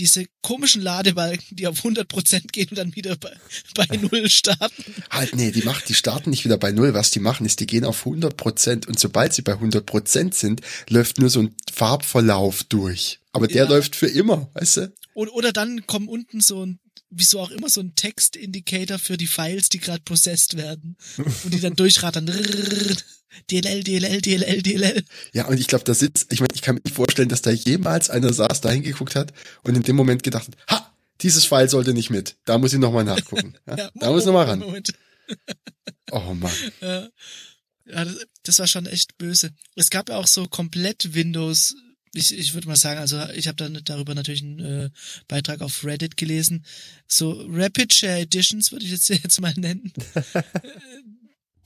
[0.00, 3.32] diese komischen Ladebalken, die auf 100% gehen und dann wieder bei,
[3.74, 4.84] bei Null starten.
[5.10, 6.94] Halt, nee, die macht, die starten nicht wieder bei Null.
[6.94, 10.34] Was die machen, ist, die gehen auf 100 Prozent und sobald sie bei 100 Prozent
[10.34, 13.20] sind, läuft nur so ein Farbverlauf durch.
[13.32, 13.68] Aber der Ja.
[13.70, 14.92] läuft für immer, weißt du?
[15.14, 19.26] Oder, oder dann kommen unten so ein, wieso auch immer, so ein Textindikator für die
[19.26, 20.96] Files, die gerade processed werden.
[21.44, 22.26] Und die dann durchrattern.
[23.50, 25.04] DLL, DLL, DLL, DLL.
[25.32, 27.50] Ja, und ich glaube, da sitzt, ich meine, ich kann mir nicht vorstellen, dass da
[27.50, 31.68] jemals einer saß, da hingeguckt hat und in dem Moment gedacht hat, ha, dieses File
[31.68, 32.36] sollte nicht mit.
[32.44, 33.54] Da muss ich nochmal nachgucken.
[33.66, 34.60] Ja, Ja, da muss ich nochmal ran.
[34.60, 34.92] Moment.
[36.10, 36.52] Oh Mann.
[37.92, 39.50] Ja, das, das war schon echt böse.
[39.74, 41.74] Es gab ja auch so komplett Windows.
[42.12, 44.90] Ich, ich würde mal sagen, also ich habe dann darüber natürlich einen äh,
[45.28, 46.64] Beitrag auf Reddit gelesen.
[47.06, 49.92] So Rapid Share Editions würde ich jetzt jetzt mal nennen,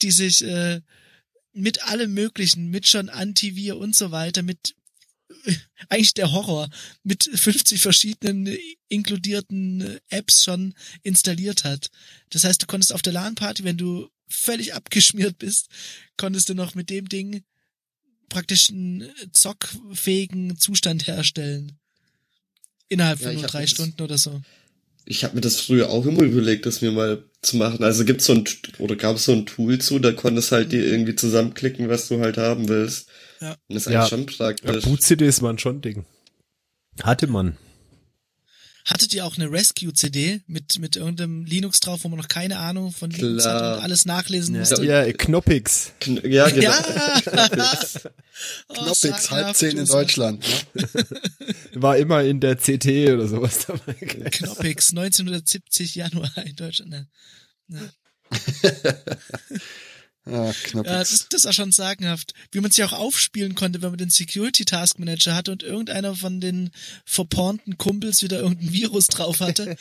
[0.02, 0.80] die sich äh,
[1.54, 4.74] mit allem Möglichen, mit schon Antivir und so weiter, mit
[5.88, 6.68] eigentlich der Horror,
[7.02, 8.56] mit 50 verschiedenen
[8.88, 11.90] inkludierten Apps schon installiert hat.
[12.30, 15.68] Das heißt, du konntest auf der LAN-Party, wenn du völlig abgeschmiert bist,
[16.16, 17.44] konntest du noch mit dem Ding
[18.28, 21.78] praktisch einen zockfähigen Zustand herstellen.
[22.88, 24.42] Innerhalb Ja, von nur drei Stunden oder so.
[25.06, 27.84] Ich habe mir das früher auch immer überlegt, das mir mal zu machen.
[27.84, 28.44] Also gibt's so ein
[28.78, 32.20] oder gab es so ein Tool zu, da konntest halt dir irgendwie zusammenklicken, was du
[32.20, 33.08] halt haben willst.
[33.40, 33.50] Ja.
[33.68, 34.00] Und das ist Ja.
[34.00, 34.84] eigentlich schon Ja, praktisch.
[34.84, 36.04] Boot-CDs waren schon ein Ding.
[37.02, 37.56] Hatte man.
[38.84, 42.92] Hattet ihr auch eine Rescue-CD mit, mit irgendeinem Linux drauf, wo man noch keine Ahnung
[42.92, 43.54] von Linux Klar.
[43.70, 44.84] hat und alles nachlesen musste?
[44.84, 45.92] Ja, Knoppix.
[46.02, 46.70] Kn- ja, genau.
[46.70, 47.54] Ja!
[48.68, 49.86] Oh, Knoppix, halb sagenhaft, zehn in.
[49.86, 50.44] Deutschland.
[50.74, 50.84] Ne?
[51.74, 53.92] War immer in der CT oder sowas dabei.
[53.94, 56.90] Knoppix, 1970 Januar in Deutschland.
[56.90, 57.08] Ne?
[60.26, 60.90] Ah, Knoppix.
[60.90, 62.32] Ja, das, das war schon sagenhaft.
[62.50, 66.14] Wie man sich auch aufspielen konnte, wenn man den Security Task Manager hatte und irgendeiner
[66.14, 66.70] von den
[67.04, 69.76] verpornten Kumpels wieder irgendein Virus drauf hatte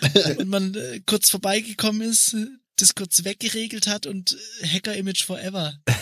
[0.38, 5.24] und man äh, kurz vorbeigekommen ist, äh, das kurz weggeregelt hat und äh, Hacker Image
[5.24, 5.74] Forever.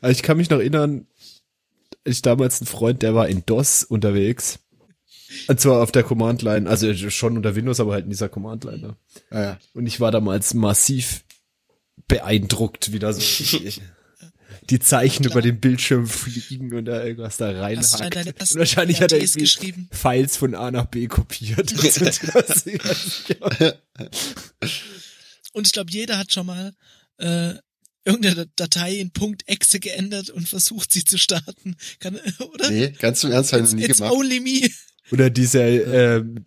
[0.00, 1.06] Also ich kann mich noch erinnern,
[2.04, 4.60] ich damals ein Freund, der war in DOS unterwegs.
[5.48, 8.64] Und zwar auf der Command Line, also schon unter Windows, aber halt in dieser Command
[8.64, 8.78] Line.
[8.78, 8.96] Ne?
[9.30, 9.58] Ah, ja.
[9.72, 11.23] Und ich war damals massiv
[12.08, 13.20] beeindruckt, wie da so
[14.70, 18.14] die, Zeichen über den Bildschirm fliegen und da irgendwas da Hast reinhackt.
[18.14, 19.88] deine Und ersten wahrscheinlich hat er irgendwie geschrieben?
[19.90, 21.72] Files von A nach B kopiert.
[25.52, 26.72] Und ich glaube, jeder hat schon mal
[27.18, 27.54] äh,
[28.04, 31.76] irgendeine Datei in Punkt .exe geändert und versucht, sie zu starten.
[32.00, 32.18] Kann,
[32.54, 32.70] oder?
[32.70, 34.12] Nee, ganz im Ernst habe ich it's noch nie it's gemacht.
[34.12, 34.68] only me.
[35.10, 36.44] Oder diese ähm,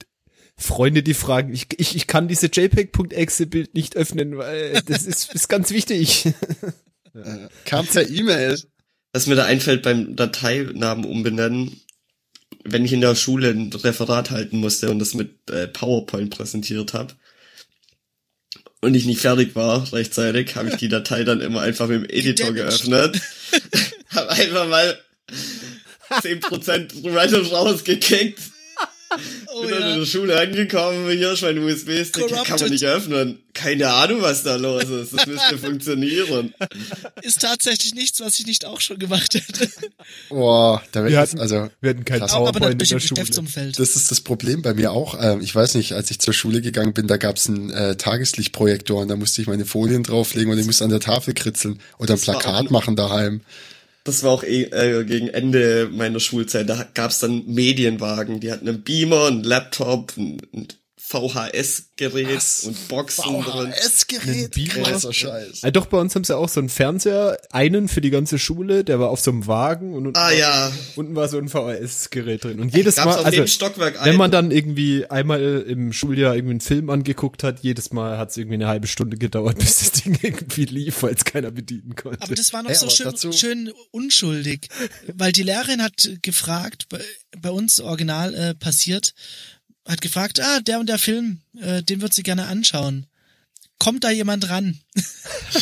[0.58, 5.50] Freunde, die fragen, ich, ich, ich kann diese JPEG.exe-Bild nicht öffnen, weil das ist, ist
[5.50, 6.26] ganz wichtig.
[7.13, 8.60] Äh, Kam per E-Mail.
[9.13, 11.80] Was mir da einfällt beim Dateinamen umbenennen,
[12.63, 16.93] wenn ich in der Schule ein Referat halten musste und das mit äh, PowerPoint präsentiert
[16.93, 17.13] habe
[18.82, 22.10] und ich nicht fertig war rechtzeitig, habe ich die Datei dann immer einfach mit dem
[22.10, 23.20] Editor geöffnet,
[24.10, 25.00] habe einfach mal
[26.10, 28.39] 10% random rausgekickt,
[29.54, 29.98] Oh bin dann in ja.
[30.00, 33.39] der Schule angekommen, hier ist mein USB-Stick, kann man nicht öffnen.
[33.54, 36.54] Keine Ahnung, was da los ist, das müsste funktionieren.
[37.22, 39.70] Ist tatsächlich nichts, was ich nicht auch schon gemacht hätte.
[40.30, 43.22] Boah, da Wir hatten, also wir hatten kein PowerPoint in der im Schule.
[43.22, 43.80] Geschäftsumfeld.
[43.80, 45.17] Das ist das Problem bei mir auch.
[45.20, 49.02] Ähm, ich weiß nicht, als ich zur Schule gegangen bin, da gab's einen äh, Tageslichtprojektor
[49.02, 52.13] und da musste ich meine Folien drauflegen und ich musste an der Tafel kritzeln oder
[52.15, 53.41] ein Plakat machen daheim.
[54.08, 56.70] Das war auch eh, äh, gegen Ende meiner Schulzeit.
[56.70, 58.39] Da gab's dann Medienwagen.
[58.39, 60.67] Die hatten einen Beamer, einen Laptop, ein, ein
[61.08, 63.72] VHS-Gerät und Boxen drin.
[63.74, 65.60] VHS-Gerät, krasser Scheiß.
[65.63, 68.84] Ah, doch, bei uns haben sie auch so einen Fernseher, einen für die ganze Schule,
[68.84, 72.43] der war auf so einem Wagen und unten, Ah ja, unten war so ein VHS-Gerät
[72.43, 72.60] drin.
[72.60, 73.38] Und jedes Mal, also
[74.04, 78.32] wenn man dann irgendwie einmal im Schuljahr irgendwie einen Film angeguckt hat, jedes Mal hat
[78.32, 81.96] es irgendwie eine halbe Stunde gedauert, bis das Ding irgendwie lief, weil es keiner bedienen
[81.96, 82.22] konnte.
[82.22, 84.67] Aber das war noch Hey, so schön, dazu- schön unschuldig,
[85.13, 87.00] weil die Lehrerin hat gefragt, bei,
[87.39, 89.13] bei uns original äh, passiert,
[89.88, 93.08] hat gefragt, ah, der und der Film, äh, den wird sie gerne anschauen.
[93.80, 94.80] Kommt da jemand ran?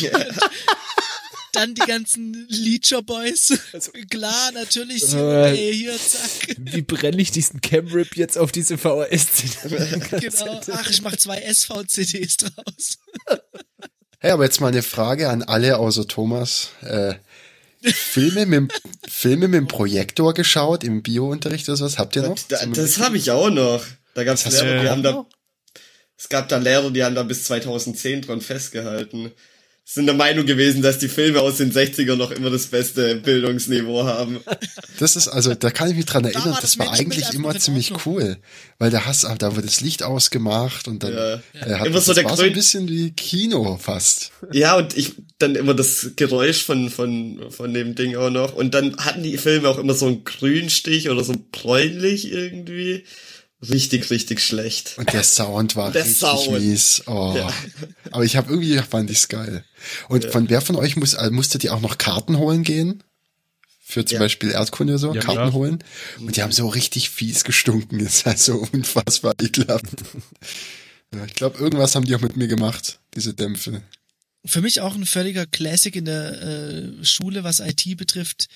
[1.56, 3.58] Dann die ganzen Leecher Boys.
[4.10, 5.14] Klar, natürlich.
[5.14, 6.54] Äh, Ey, hier, zack.
[6.58, 9.26] Wie brenne ich diesen Camrip jetzt auf diese VHS?
[9.62, 10.60] Genau.
[10.72, 12.98] Ach, ich mach zwei SV-CDs draus.
[14.18, 16.72] Hey, aber jetzt mal eine Frage an alle außer Thomas.
[16.82, 17.14] Äh,
[17.80, 18.72] Filme mit,
[19.08, 21.96] Filme mit dem Projektor geschaut im Biounterricht oder sowas?
[21.96, 22.38] Habt ihr noch?
[22.48, 23.82] Da, das habe ich auch noch.
[24.16, 25.26] Da gab's Das hast Lehrer, die haben da,
[26.16, 29.30] es gab da Lehrer, die haben da bis 2010 dran festgehalten.
[29.84, 34.04] Sind der Meinung gewesen, dass die Filme aus den 60ern noch immer das beste Bildungsniveau
[34.04, 34.40] haben.
[34.98, 37.54] Das ist, also, da kann ich mich dran erinnern, war das, das war eigentlich immer
[37.58, 38.38] ziemlich cool.
[38.78, 41.34] Weil da hast, da wurde das Licht ausgemacht und dann, Ja.
[41.34, 44.32] äh, hat Immer das, so das der war so ein bisschen wie Kino fast.
[44.52, 48.54] Ja, und ich, dann immer das Geräusch von, von, von dem Ding auch noch.
[48.54, 53.04] Und dann hatten die Filme auch immer so einen Grünstich oder so bräunlich irgendwie.
[53.62, 54.94] Richtig, richtig schlecht.
[54.98, 56.60] Und der Sound war Der richtig Sound.
[56.60, 57.02] mies.
[57.06, 57.32] Oh.
[57.36, 57.52] Ja.
[58.10, 59.64] Aber ich habe irgendwie fand ich's geil.
[60.08, 63.02] Und von wer von euch muss, äh, musstet ihr auch noch Karten holen gehen?
[63.80, 64.20] Für zum Ja.
[64.20, 65.52] Beispiel Erdkunde oder so, Ja, Karten klar.
[65.54, 65.78] holen.
[66.18, 67.98] Und die haben so richtig fies gestunken.
[68.04, 69.86] Das ist halt so unfassbar ekelhaft.
[71.14, 73.82] ja, ich glaube, irgendwas haben die auch mit mir gemacht, diese Dämpfe.
[74.44, 78.48] Für mich auch ein völliger Classic in der äh, Schule, was IT betrifft.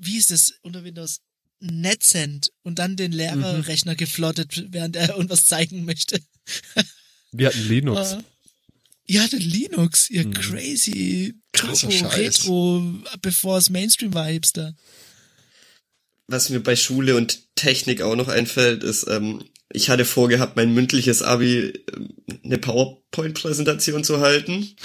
[0.00, 1.20] Wie ist das unter Windows?
[1.60, 6.20] NetCent und dann den Lehrerrechner geflottet, während er irgendwas zeigen möchte.
[7.32, 8.12] Wir hatten Linux.
[8.12, 8.18] Äh,
[9.10, 12.08] Ihr hattet Linux, ihr crazy Krasser Turbo.
[12.14, 12.84] Retro,
[13.22, 14.74] bevor es Mainstream war, Hipster.
[16.26, 19.42] Was mir bei Schule und Technik auch noch einfällt, ist, ähm,
[19.72, 22.08] ich hatte vorgehabt, mein mündliches Abi ähm,
[22.44, 24.76] eine PowerPoint-Präsentation zu halten.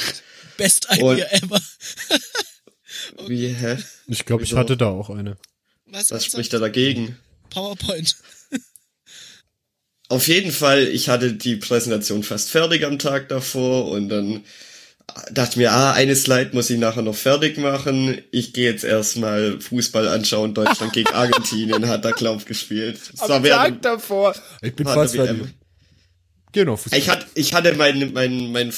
[0.55, 1.61] Best Idea Und- ever.
[3.27, 3.77] Wie, hä?
[4.07, 5.37] Ich glaube, ich hatte da auch eine.
[5.93, 7.17] Was, Was spricht da dagegen?
[7.51, 8.15] PowerPoint.
[10.09, 14.43] Auf jeden Fall, ich hatte die Präsentation fast fertig am Tag davor und dann
[15.31, 18.21] dachte mir, ah, eine Slide muss ich nachher noch fertig machen.
[18.31, 20.55] Ich gehe jetzt erstmal Fußball anschauen.
[20.55, 22.99] Deutschland gegen Argentinien hat da Klauf gespielt.
[23.11, 24.35] Das war während, davor.
[24.61, 25.43] Ich bin war fast fertig.
[26.53, 26.99] Genau, Fußball.
[26.99, 28.73] Ich hatte, ich hatte mein, mein, mein,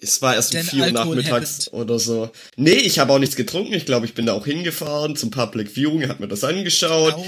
[0.00, 1.72] es war erst um vier Uhr nachmittags habit.
[1.72, 2.30] oder so.
[2.56, 3.74] Nee, ich habe auch nichts getrunken.
[3.74, 7.14] Ich glaube, ich bin da auch hingefahren zum Public Viewing, hab mir das angeschaut.
[7.14, 7.26] Au.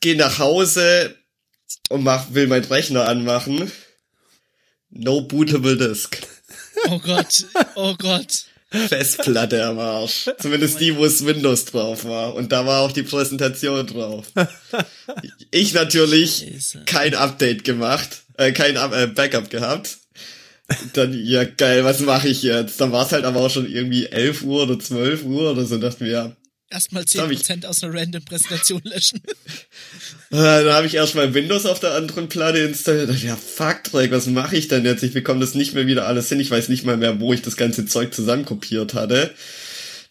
[0.00, 1.16] Geh nach Hause
[1.88, 3.70] und mach, will meinen Rechner anmachen.
[4.90, 6.18] No bootable disk.
[6.88, 8.44] Oh Gott, oh Gott.
[8.70, 10.30] Festplatte am Arsch.
[10.38, 12.34] Zumindest die, wo es Windows drauf war.
[12.34, 14.26] Und da war auch die Präsentation drauf.
[15.50, 16.46] Ich natürlich
[16.86, 19.98] kein Update gemacht, äh, kein äh, Backup gehabt.
[20.94, 22.80] Dann, ja geil, was mache ich jetzt?
[22.80, 25.76] Dann war es halt aber auch schon irgendwie 11 Uhr oder 12 Uhr oder so.
[25.78, 26.36] Dachten wir, ja,
[26.70, 29.20] Erstmal hab ich- 10% aus einer random Präsentation löschen.
[30.30, 33.10] Äh, Dann habe ich erstmal Windows auf der anderen Platte installiert.
[33.10, 35.02] Dachte, Ja, fuck, Dreck, was mache ich denn jetzt?
[35.02, 36.40] Ich bekomme das nicht mehr wieder alles hin.
[36.40, 39.34] Ich weiß nicht mal mehr, wo ich das ganze Zeug zusammenkopiert hatte.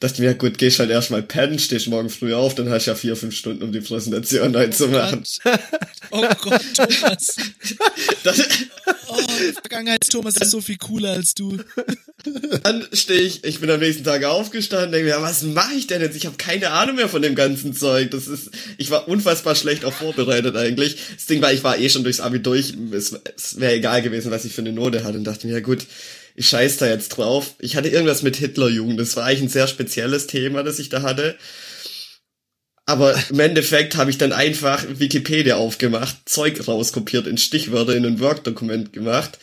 [0.01, 2.91] Dachte mir, ja gut, gehst halt erstmal pennen, stehst morgen früh auf, dann hast du
[2.91, 5.23] ja vier, fünf Stunden, um die Präsentation neu zu machen.
[6.09, 7.37] Oh Gott, Thomas.
[8.23, 8.39] Das,
[9.11, 9.17] Oh,
[9.61, 11.57] Vergangenheits-Thomas ist so viel cooler als du.
[12.63, 15.87] dann stehe ich, ich bin am nächsten Tag aufgestanden, denke mir, ja, was mache ich
[15.87, 16.15] denn jetzt?
[16.15, 18.11] Ich habe keine Ahnung mehr von dem ganzen Zeug.
[18.11, 20.97] Das ist, ich war unfassbar schlecht auch vorbereitet eigentlich.
[21.15, 22.73] Das Ding war, ich war eh schon durchs Abi durch.
[22.91, 25.59] Es, es wäre egal gewesen, was ich für eine Note hatte und dachte mir, ja
[25.59, 25.85] gut,
[26.35, 27.55] ich scheiß da jetzt drauf.
[27.59, 28.99] Ich hatte irgendwas mit Hitlerjugend.
[28.99, 31.37] Das war eigentlich ein sehr spezielles Thema, das ich da hatte.
[32.85, 38.19] Aber im Endeffekt habe ich dann einfach Wikipedia aufgemacht, Zeug rauskopiert in Stichwörter in ein
[38.19, 39.39] Word-Dokument gemacht,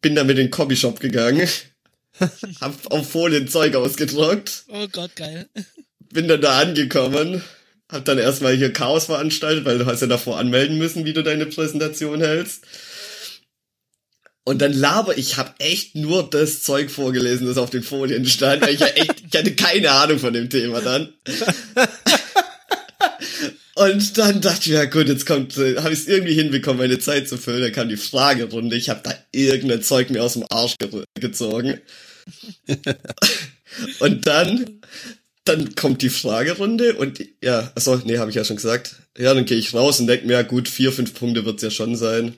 [0.00, 1.48] bin damit in den Copyshop gegangen,
[2.60, 5.48] hab auf Folien Zeug ausgedruckt, Oh Gott, geil.
[6.12, 7.42] bin dann da angekommen,
[7.90, 11.22] hab dann erstmal hier Chaos veranstaltet, weil du hast ja davor anmelden müssen, wie du
[11.22, 12.64] deine Präsentation hältst.
[14.48, 18.62] Und dann laber, ich habe echt nur das Zeug vorgelesen, das auf den Folien stand,
[18.62, 21.12] weil ich echt, ich hatte keine Ahnung von dem Thema dann.
[23.74, 27.00] Und dann dachte ich, ja gut, jetzt kommt, äh, habe ich es irgendwie hinbekommen, meine
[27.00, 27.60] Zeit zu füllen.
[27.60, 28.76] Dann kam die Fragerunde.
[28.76, 31.80] Ich habe da irgendein Zeug mir aus dem Arsch ge gezogen.
[33.98, 34.80] und dann,
[35.44, 38.94] dann kommt die Fragerunde und ja, achso, nee, habe ich ja schon gesagt.
[39.18, 41.70] Ja, dann gehe ich raus und denk mir, ja gut, vier, fünf Punkte wird's ja
[41.70, 42.36] schon sein.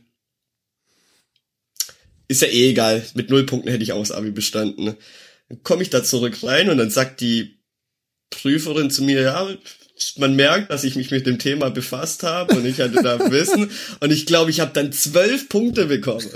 [2.29, 3.05] Ist ja eh egal.
[3.14, 4.95] Mit null Punkten hätte ich auch das Abi bestanden.
[5.49, 7.59] Dann komme ich da zurück rein und dann sagt die
[8.31, 9.49] Prüferin zu mir, ja,
[10.16, 13.70] man merkt, dass ich mich mit dem Thema befasst habe und ich hatte da Wissen
[14.01, 16.29] und ich glaube, ich habe dann zwölf Punkte bekommen.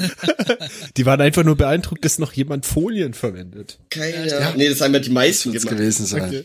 [0.97, 3.78] Die waren einfach nur beeindruckt, dass noch jemand Folien verwendet.
[3.90, 4.57] Keine Ja, Ahnung.
[4.57, 5.68] Nee, das haben ja die meisten gemacht.
[5.68, 6.22] gewesen sein.
[6.22, 6.45] Okay.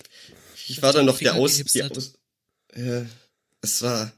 [0.67, 1.63] Ich war dann noch der Aus...
[1.63, 1.83] Die.
[1.83, 2.13] Aus
[2.75, 3.05] ja,
[3.61, 4.11] es war...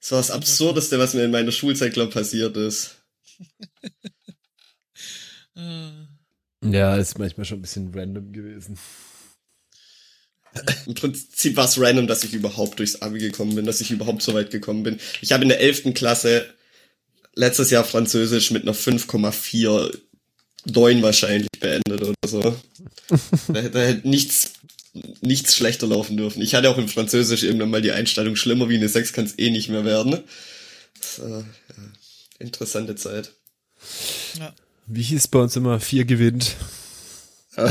[0.00, 2.96] Es war das Absurdeste, was mir in meiner Schulzeit, glaube passiert ist.
[5.56, 8.78] Äh, Ja, ist manchmal schon ein bisschen random gewesen.
[10.86, 14.22] Im Prinzip war es random, dass ich überhaupt durchs Abi gekommen bin, dass ich überhaupt
[14.22, 14.98] so weit gekommen bin.
[15.20, 15.94] Ich habe in der 11.
[15.94, 16.46] Klasse
[17.34, 22.40] letztes Jahr Französisch mit einer 5,49 wahrscheinlich beendet oder so.
[23.48, 24.52] da, da hätte nichts,
[25.20, 26.40] nichts schlechter laufen dürfen.
[26.42, 29.38] Ich hatte auch in Französisch irgendwann mal die Einstellung, schlimmer wie eine 6 kann es
[29.38, 30.24] eh nicht mehr werden.
[31.18, 31.44] Äh, ja,
[32.38, 33.32] interessante Zeit.
[34.38, 34.54] Ja.
[34.86, 36.56] Wie hieß bei uns immer, vier gewinnt.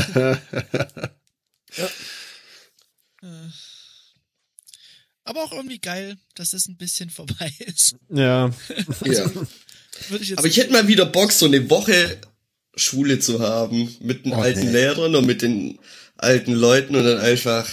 [5.24, 7.96] Aber auch irgendwie geil, dass das ein bisschen vorbei ist.
[8.10, 8.50] Ja.
[9.04, 9.30] Ja.
[10.08, 12.18] Würde ich jetzt Aber ich hätte mal wieder Bock, so eine Woche
[12.76, 14.72] Schule zu haben mit den Oh, alten nee.
[14.72, 15.78] Lehrern und mit den
[16.16, 17.66] alten Leuten und dann einfach,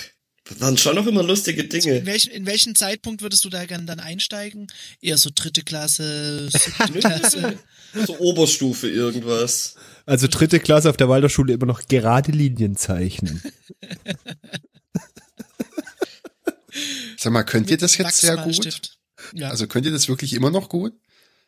[0.54, 2.06] das waren schon noch immer lustige in, Dinge.
[2.06, 4.68] welchen, in welchen Zeitpunkt würdest du da gerne dann einsteigen?
[5.02, 7.60] Eher so dritte Klasse, siebte Klasse.
[8.06, 9.76] So Oberstufe irgendwas.
[10.06, 13.42] Also dritte Klasse auf der Waldorfschule immer noch gerade Linien zeichnen.
[17.18, 18.98] Sag mal, könnt ihr das jetzt sehr gut?
[19.34, 20.94] Ja, Also könnt ihr das wirklich immer noch gut?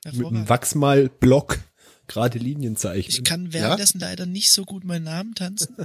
[0.05, 0.47] Mit einem.
[0.47, 1.59] Wachsmalblock
[2.07, 3.09] gerade Linien zeichnen.
[3.09, 5.75] Ich kann währenddessen leider nicht so gut meinen Namen tanzen.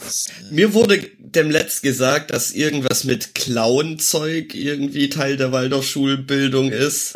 [0.00, 7.14] Äh, Mir wurde dem letzt gesagt, dass irgendwas mit Klauenzeug irgendwie Teil der Waldorfschulbildung ist.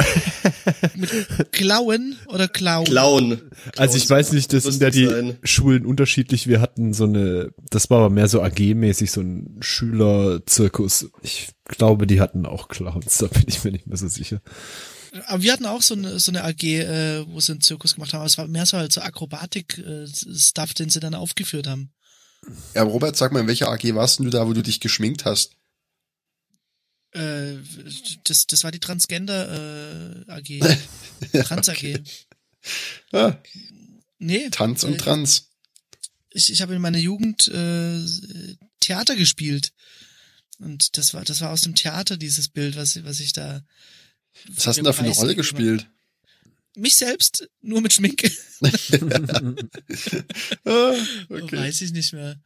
[1.52, 2.84] Klauen oder Klauen?
[2.84, 3.40] Klauen.
[3.76, 5.38] Also ich weiß nicht, das sind ja die sein.
[5.42, 6.46] Schulen unterschiedlich.
[6.46, 11.10] Wir hatten so eine, das war aber mehr so AG-mäßig, so ein Schülerzirkus.
[11.22, 14.40] Ich glaube, die hatten auch Clowns, da bin ich mir nicht mehr so sicher.
[15.26, 18.12] Aber wir hatten auch so eine, so eine AG, äh, wo sie einen Zirkus gemacht
[18.12, 18.20] haben.
[18.20, 21.90] Aber es war mehr so halt so Akrobatik-Stuff, den sie dann aufgeführt haben.
[22.74, 25.24] Ja, Robert, sag mal, in welcher AG warst denn du da, wo du dich geschminkt
[25.24, 25.56] hast?
[27.12, 27.56] Äh,
[28.24, 30.78] das, das war die Transgender äh, AG.
[31.44, 32.00] Trans AG.
[33.12, 33.36] Ah,
[34.22, 34.48] Nee.
[34.50, 35.50] Tanz und äh, Trans.
[36.30, 38.00] Ich, ich habe in meiner Jugend äh,
[38.78, 39.72] Theater gespielt.
[40.60, 43.64] Und das war, das war aus dem Theater, dieses Bild, was, was ich da.
[44.54, 45.82] Was hast du denn da für eine Rolle gespielt?
[45.82, 45.92] habe.
[46.74, 48.30] Mich selbst, nur mit Schminke.
[50.64, 50.94] Ah,
[51.28, 51.56] okay.
[51.56, 52.36] Weiß ich nicht mehr.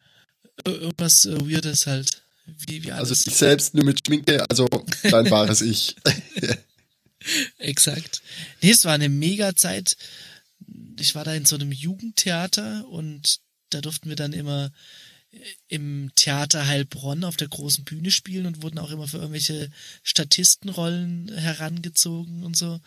[0.66, 2.22] Ir- Irgendwas äh, Weirdes halt.
[2.46, 2.92] Wie, wie.
[2.92, 4.66] Also ich selbst nur mit Schminke, also
[5.02, 5.96] dein wahres Ich.
[7.58, 8.22] Exakt.
[8.62, 9.96] Nee, es war eine mega Zeit.
[10.98, 14.70] Ich war da in so einem Jugendtheater und da durften wir dann immer
[15.68, 19.70] im Theater Heilbronn auf der großen Bühne spielen und wurden auch immer für irgendwelche
[20.02, 22.80] Statistenrollen herangezogen und so.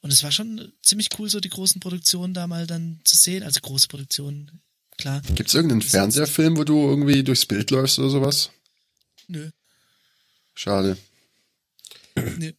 [0.00, 3.42] Und es war schon ziemlich cool, so die großen Produktionen da mal dann zu sehen.
[3.42, 4.60] Also große Produktionen,
[4.98, 5.22] klar.
[5.34, 8.50] Gibt's irgendeinen Fernsehfilm, wo du irgendwie durchs Bild läufst oder sowas?
[9.28, 9.50] Nö,
[10.54, 10.96] Schade.
[12.16, 12.52] nö.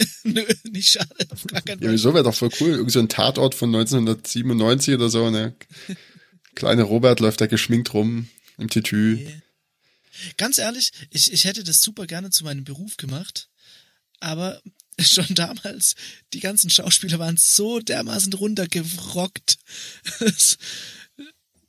[0.24, 1.92] nö, nicht schade, auf gar keinen Ja, Fall.
[1.94, 2.70] wieso wäre doch voll cool.
[2.70, 5.54] Irgend so ein Tatort von 1997 oder so, ne?
[6.54, 8.28] Kleine Robert läuft da geschminkt rum
[8.60, 9.16] im Tütü.
[9.16, 9.42] Nee.
[10.36, 13.48] Ganz ehrlich, ich, ich hätte das super gerne zu meinem Beruf gemacht,
[14.20, 14.60] aber
[15.00, 15.94] schon damals,
[16.32, 19.58] die ganzen Schauspieler waren so dermaßen runtergerockt.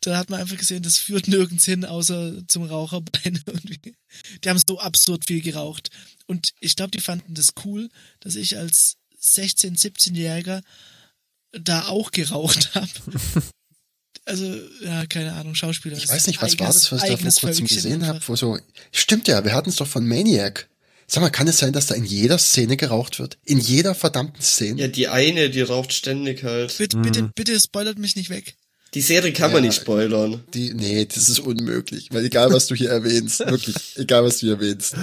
[0.03, 3.39] Da hat man einfach gesehen, das führt nirgends hin, außer zum Raucherbein.
[4.43, 5.91] Die haben so absurd viel geraucht.
[6.25, 7.87] Und ich glaube, die fanden das cool,
[8.19, 10.63] dass ich als 16-, 17-Jähriger
[11.51, 12.89] da auch geraucht habe.
[14.25, 14.45] Also,
[14.83, 15.97] ja, keine Ahnung, Schauspieler.
[15.97, 18.57] Ich weiß nicht, was war das, was ich da vor kurzem gesehen habe, wo so,
[18.91, 20.67] stimmt ja, wir hatten es doch von Maniac.
[21.07, 23.37] Sag mal, kann es sein, dass da in jeder Szene geraucht wird?
[23.43, 24.79] In jeder verdammten Szene?
[24.81, 26.77] Ja, die eine, die raucht ständig halt.
[26.77, 28.55] Bitte, bitte, bitte spoilert mich nicht weg.
[28.93, 29.69] Die Serie kann man Ja.
[29.69, 30.43] nicht spoilern.
[30.53, 34.47] Die, nee, das ist unmöglich, weil egal was du hier erwähnst, wirklich, egal was du
[34.47, 34.95] hier erwähnst,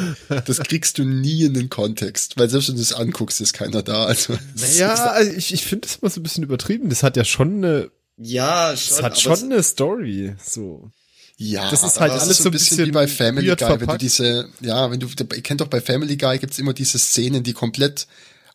[0.47, 3.83] das kriegst du nie in den Kontext, weil selbst wenn du es anguckst, ist keiner
[3.83, 4.05] da.
[4.05, 6.89] Also, Naja, also ich, ich finde das immer so ein bisschen übertrieben.
[6.91, 8.89] Das hat ja schon eine, Ja, schon.
[8.97, 10.91] das hat aber schon eine Story, so.
[11.37, 14.03] ja, Das ist halt alles so ein bisschen wie bei Family Guy, wenn du verpackt.
[14.03, 17.53] diese, ja, wenn du, ihr kennt doch bei Family Guy gibt's immer diese Szenen, die
[17.53, 18.07] komplett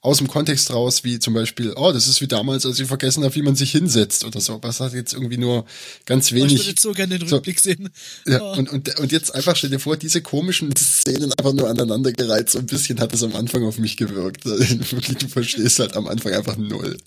[0.01, 3.23] aus dem Kontext raus, wie zum Beispiel, oh, das ist wie damals, als ich vergessen
[3.23, 4.59] habe, wie man sich hinsetzt oder so.
[4.61, 5.63] Was hat jetzt irgendwie nur
[6.05, 7.35] ganz Oh, ich würde wenig jetzt so gerne den So.
[7.37, 7.87] Rückblick sehen.
[8.27, 8.57] Ja, Oh.
[8.57, 12.49] und, und, und jetzt einfach stell dir vor, diese komischen Szenen einfach nur aneinandergereiht.
[12.49, 14.43] So ein bisschen hat es am Anfang auf mich gewirkt.
[14.45, 16.97] Wirklich, du verstehst halt am Anfang einfach null.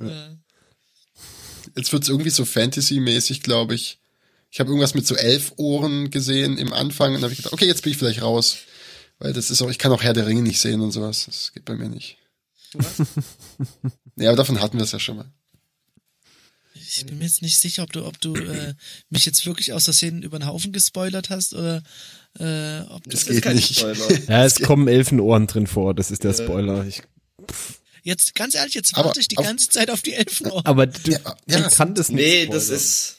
[0.00, 0.36] Ja.
[1.78, 3.98] Jetzt wird's irgendwie so Fantasy-mäßig, glaube ich.
[4.50, 7.66] Ich habe irgendwas mit so elf Ohren gesehen im Anfang und habe ich gedacht, okay,
[7.66, 8.56] jetzt bin ich vielleicht raus.
[9.20, 11.26] Weil das ist auch, ich kann auch Herr der Ringe nicht sehen und sowas.
[11.26, 12.18] Das geht bei mir nicht.
[14.16, 15.30] ja, aber davon hatten wir es ja schon mal.
[16.74, 18.74] Ich bin mir jetzt nicht sicher, ob du, ob du äh,
[19.10, 21.82] mich jetzt wirklich aus Versehen über den Haufen gespoilert hast oder
[22.40, 23.78] äh, ob du Das das ist geht kein nicht.
[23.78, 24.28] Spoiler.
[24.28, 26.86] Ja, es kommen Elfenohren drin vor, das ist der Spoiler.
[26.86, 27.02] Ich,
[28.08, 30.64] jetzt ganz ehrlich, jetzt Aber warte ich die auf- ganze Zeit auf die Elfenohren.
[30.66, 31.58] aber du, Ja, ja.
[31.60, 33.14] man kann das nicht Nee, das ist.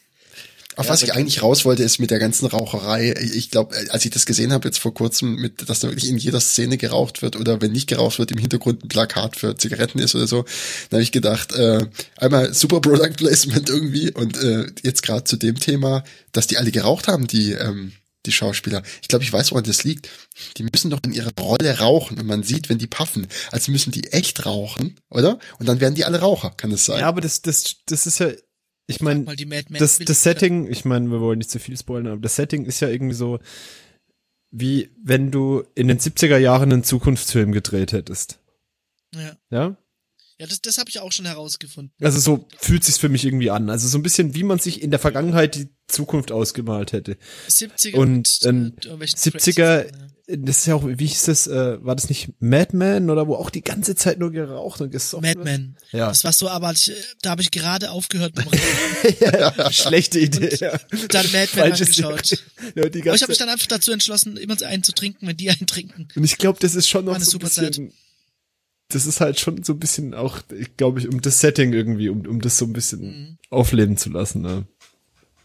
[0.76, 3.14] Auf Ja, was ich eigentlich raus wollte, ist mit der ganzen Raucherei.
[3.34, 6.18] Ich glaube, als ich das gesehen habe jetzt vor kurzem, mit, dass da wirklich in
[6.18, 10.00] jeder Szene geraucht wird oder wenn nicht geraucht wird, im Hintergrund ein Plakat für Zigaretten
[10.00, 10.44] ist oder so,
[10.90, 11.86] dann habe ich gedacht, äh,
[12.16, 16.72] einmal super Product Placement irgendwie und äh, jetzt gerade zu dem Thema, dass die alle
[16.72, 17.92] geraucht haben, die ähm,
[18.30, 18.84] die Schauspieler.
[19.02, 20.10] Ich glaube, ich weiß, woran das liegt.
[20.58, 23.28] Die müssen doch in ihrer Rolle rauchen und man sieht, wenn die puffen.
[23.52, 25.40] Also müssen die echt rauchen, oder?
[25.60, 27.02] Und dann werden die alle Raucher, kann das sein?
[27.02, 28.32] Ja, aber das, das, das ist ja,
[28.88, 29.26] ich meine,
[29.78, 32.80] das, das Setting, ich meine, wir wollen nicht zu viel spoilern, aber das Setting ist
[32.80, 33.40] ja irgendwie so,
[34.52, 38.40] wie wenn du in den 70er Jahren einen Zukunftsfilm gedreht hättest.
[39.14, 39.78] Ja, Ja?
[40.40, 41.94] Ja das, das habe ich auch schon herausgefunden.
[42.02, 43.70] Also so fühlt sich's für mich irgendwie an.
[43.70, 47.18] Also so ein bisschen, wie man sich in der Vergangenheit die Zukunft ausgemalt hätte.
[47.50, 50.36] 70er Und, ähm, mit irgendwelchen 70er, crazy Sachen, ja.
[50.38, 53.36] das ist ja auch, wie hieß das, äh, war das nicht Mad Men oder wo
[53.36, 55.46] auch die ganze Zeit nur geraucht und gesoffen Mad wird?
[55.46, 55.78] Men.
[55.92, 56.08] Ja.
[56.08, 56.90] Das war so, aber ich,
[57.22, 59.74] da habe ich gerade aufgehört mit Rauchen.
[59.74, 60.56] Schlechte Idee.
[60.62, 60.80] Ja.
[61.10, 62.46] Dann Mad Men Falsches angeschaut.
[62.76, 65.28] Ja, die Aber ganze ich habe mich dann einfach dazu entschlossen, immer einen zu trinken,
[65.28, 66.08] wenn die einen trinken.
[66.16, 67.92] Und ich glaube, das ist schon noch so ein bisschen,
[68.90, 70.40] das ist halt schon so ein bisschen auch,
[70.78, 73.38] glaube ich, um das Setting irgendwie, um, um das so ein bisschen Mhm.
[73.50, 74.42] aufleben zu lassen.
[74.42, 74.66] Ne?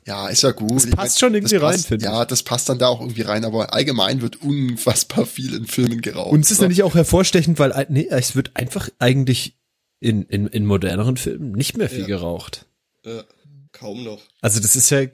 [0.06, 0.76] Ja, ist ja gut.
[0.76, 2.10] Das Ich passt schon irgendwie das rein, passt, finde ich.
[2.10, 6.00] Ja, das passt dann da auch irgendwie rein, aber allgemein wird unfassbar viel in Filmen
[6.02, 6.32] geraucht.
[6.32, 6.62] Und es ist So.
[6.64, 9.56] natürlich auch hervorstechend, weil äh, nee, es wird einfach eigentlich
[10.00, 12.06] in, in, in moderneren Filmen nicht mehr viel Ja.
[12.06, 12.66] geraucht.
[13.04, 13.24] Ja,
[13.72, 14.20] kaum noch.
[14.42, 15.06] Also das ist ja,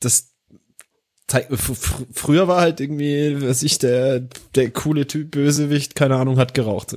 [0.00, 0.28] das
[1.30, 1.74] fr
[2.12, 4.20] früher war halt irgendwie, was ich, der,
[4.54, 6.96] der coole Typ, Bösewicht, keine Ahnung, hat geraucht.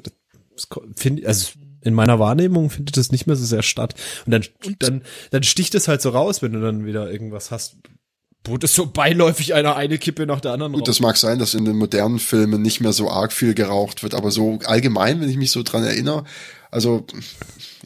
[0.96, 1.50] Finde also
[1.84, 3.96] in meiner Wahrnehmung findet das nicht mehr so sehr statt.
[4.26, 5.02] Und dann, Und- dann,
[5.32, 7.78] dann sticht es halt so raus, wenn du dann wieder irgendwas hast,
[8.44, 11.54] wo das so beiläufig einer eine Kippe nach der anderen Gut, das mag sein, dass
[11.54, 15.30] in den modernen Filmen nicht mehr so arg viel geraucht wird, aber so allgemein, wenn
[15.30, 16.24] ich mich so dran erinnere,
[16.72, 17.06] also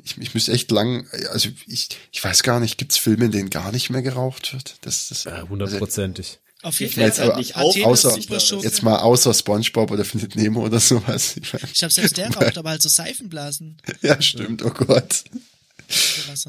[0.04, 3.50] ich, ich müsste echt lang, also ich, ich weiß gar nicht, gibt's Filme, in denen
[3.50, 4.76] gar nicht mehr geraucht wird?
[4.82, 6.40] Das, das, Ja, hundertprozentig.
[6.66, 7.28] Auf jeden Ich Fall.
[7.28, 11.36] halt nicht auf, außer- jetzt mal außer SpongeBob oder Findet Nemo oder sowas.
[11.42, 13.78] Ich mein, Ich glaube, selbst der raucht, aber halt so Seifenblasen.
[14.02, 15.24] ja, stimmt, oh Gott.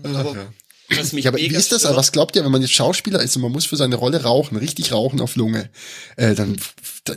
[0.03, 0.53] Aber Ja.
[0.99, 1.83] was mich Ja, aber wie ist das?
[1.83, 4.23] stört- Was glaubt ihr, wenn man jetzt Schauspieler ist und man muss für seine Rolle
[4.23, 5.69] rauchen, richtig rauchen auf Lunge,
[6.17, 6.57] äh, dann,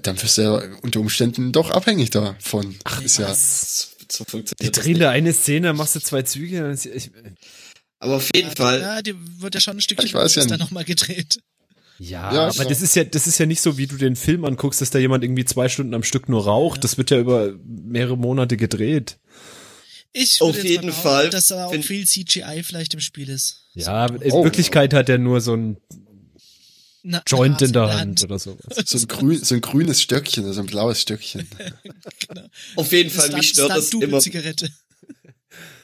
[0.02, 2.76] dann wirst du ja unter Umständen doch abhängig davon.
[2.84, 3.34] Ach, ist ja.
[3.34, 4.26] So
[4.60, 7.12] Die drehen da eine Szene, machst du zwei Züge, ich,
[8.00, 10.60] Aber auf jeden Fall, Ja, die wird ja schon ein Stückchen Ich weiß ja dann
[10.60, 11.40] nochmal gedreht.
[12.00, 12.70] Ja, Ja, aber genau.
[12.70, 15.00] das ist ja, das ist ja nicht so, wie du den Film anguckst, dass da
[15.00, 16.84] jemand irgendwie zwei Stunden am Stück nur raucht.
[16.84, 19.18] Das wird ja über mehrere Monate gedreht.
[20.14, 23.00] Ich Auf würde jetzt jeden behaupten, Fall dass da auch find- viel CGI vielleicht im
[23.00, 23.66] Spiel ist.
[23.74, 24.44] Ja, in Oh.
[24.44, 25.78] Wirklichkeit hat er nur so ein
[27.04, 28.66] Na, Joint na, in der so Hand oder sowas.
[28.86, 31.48] So ein, grün, so ein grünes Stöckchen, also ein blaues Stöckchen.
[32.76, 34.70] auf jeden Fall, mich stört das immer, Zigarette.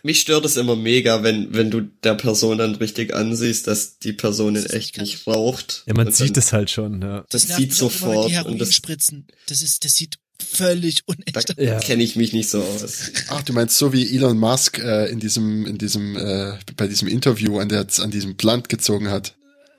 [0.03, 4.13] Mich stört es immer mega, wenn, wenn du der Person dann richtig ansiehst, dass die
[4.13, 5.83] Person in Das echt nicht raucht.
[5.87, 7.25] Ja, man sieht dann- es halt schon, ja.
[7.29, 9.27] Das sieht sofort Die und das, Heroinspritzen.
[9.47, 11.55] Das ist, das sieht völlig unecht aus.
[11.57, 11.79] Ja.
[11.79, 13.11] kenne ich mich nicht so aus.
[13.29, 17.07] Ach, du meinst so wie Elon Musk äh, in diesem, in diesem, äh, bei diesem
[17.07, 19.35] Interview an der, an diesem Plant gezogen hat,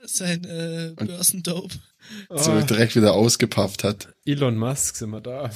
[0.07, 1.75] Sein äh, Börsendope.
[2.31, 4.09] So Ah, direkt wieder ausgepafft hat.
[4.25, 5.51] Elon Musk sind wir da.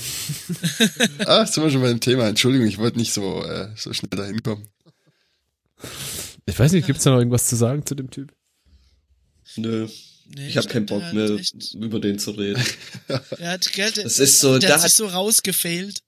[1.26, 2.28] Ah, sind wir schon bei dem Thema.
[2.28, 4.68] Entschuldigung, ich wollte nicht so, äh, so schnell dahin kommen.
[6.46, 8.32] Ich weiß nicht, gibt's da noch irgendwas zu sagen zu dem Typ?
[9.56, 9.88] Nö,
[10.32, 12.62] Nee, ich habe keinen der Bock hat mehr, echt- über den zu reden.
[13.38, 16.02] Er hat, gell, der, Das ist so, der da hat sich so rausgefailt.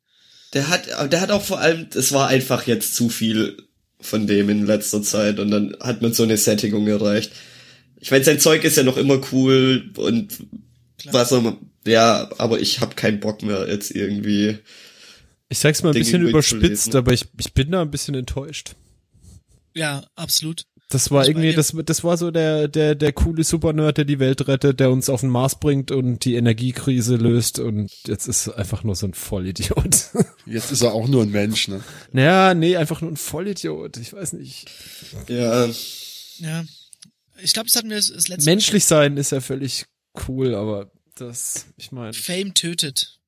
[0.52, 3.56] der hat, der hat auch vor allem, es war einfach jetzt zu viel
[4.00, 7.32] von dem in letzter Zeit und dann hat man so eine Sättigung erreicht.
[8.02, 10.44] Ich meine, sein Zeug ist ja noch immer cool und
[10.98, 11.14] Klar.
[11.14, 11.56] was auch immer.
[11.86, 14.58] Ja, aber ich habe keinen Bock mehr jetzt irgendwie.
[15.48, 18.74] Ich sag's mal ein Dinge bisschen überspitzt, aber ich, ich bin da ein bisschen enttäuscht.
[19.74, 20.64] Ja, absolut.
[20.88, 24.18] Das war Ich irgendwie, das, das war so der, der, der coole Supernerd, der die
[24.18, 28.48] Welt rettet, der uns auf den Mars bringt und die Energiekrise löst und jetzt ist
[28.48, 30.10] er einfach nur so ein Vollidiot.
[30.44, 31.82] Jetzt ist er auch nur ein Mensch, ne?
[32.10, 33.96] naja, nee, einfach nur ein Vollidiot.
[33.96, 34.68] Ich weiß nicht.
[35.28, 35.68] Ja,
[36.38, 36.64] Ja.
[37.42, 39.86] Ich glaube, das hatten wir das das letzte Menschlich sein ist ja völlig
[40.28, 42.12] cool, aber das, ich meine.
[42.12, 43.18] Fame tötet.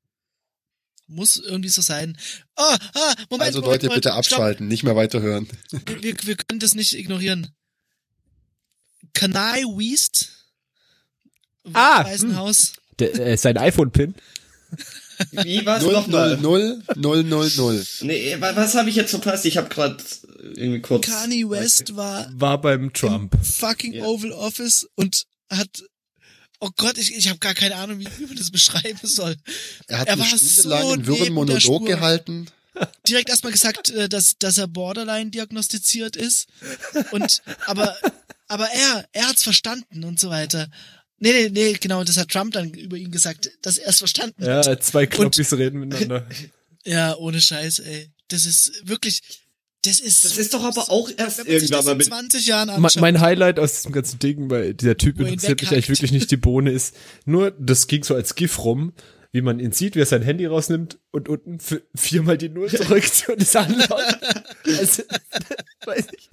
[1.07, 2.17] Muss irgendwie so sein.
[2.57, 4.19] Ah, ah, Moment, Also Moment, Leute, Moment, bitte stopp.
[4.19, 5.49] abschalten, nicht mehr weiterhören.
[5.71, 7.55] Wir, wir, wir können das nicht ignorieren.
[9.13, 10.31] Kanai West.
[11.73, 12.73] Ah, Waisenhaus.
[12.99, 14.15] Der, äh, sein iPhone-Pin.
[15.31, 16.37] wie war's 0, nochmal?
[16.39, 17.87] 0, 0, 0, 0.
[18.03, 19.45] Nee, wa- was habe ich jetzt verpasst?
[19.47, 19.97] Ich habe gerade
[20.55, 21.07] irgendwie kurz.
[21.07, 23.37] Kanye West war War beim Trump.
[23.45, 24.05] fucking Ja.
[24.05, 25.83] Oval Office und hat
[26.61, 29.37] Oh Gott, ich, ich habe gar keine Ahnung, wie, wie man das beschreiben soll.
[29.87, 32.47] Er hat Er eine Stunde so lang einen wirren Monolog gehalten.
[33.07, 36.47] Direkt erstmal gesagt, äh, dass, dass er Borderline diagnostiziert ist.
[37.11, 37.95] Und aber,
[38.49, 40.69] aber er, er hat's verstanden und so weiter.
[41.19, 44.45] Nee, nee, nee, genau, das hat Trump dann über ihn gesagt, dass er es verstanden
[44.45, 44.67] hat.
[44.67, 46.27] Ja, zwei Knoppis reden miteinander.
[46.87, 48.11] Ja, ohne Scheiß, ey.
[48.29, 49.23] Das ist wirklich.
[49.87, 53.01] Das ist, Das ist doch aber auch erst irgendwann mal mit 20 Jahren anschaut.
[53.01, 56.31] Mein Highlight aus diesem ganzen Ding, weil dieser Typ er interessiert mich eigentlich wirklich nicht
[56.31, 56.95] die Bohne, ist
[57.27, 58.93] nur, das ging so als GIF rum,
[59.33, 61.59] wie man ihn sieht, wie er sein Handy rausnimmt und unten
[61.95, 64.19] viermal die Null drückt und es anlockt.
[64.79, 65.03] Also,
[65.85, 66.31] weiß ich.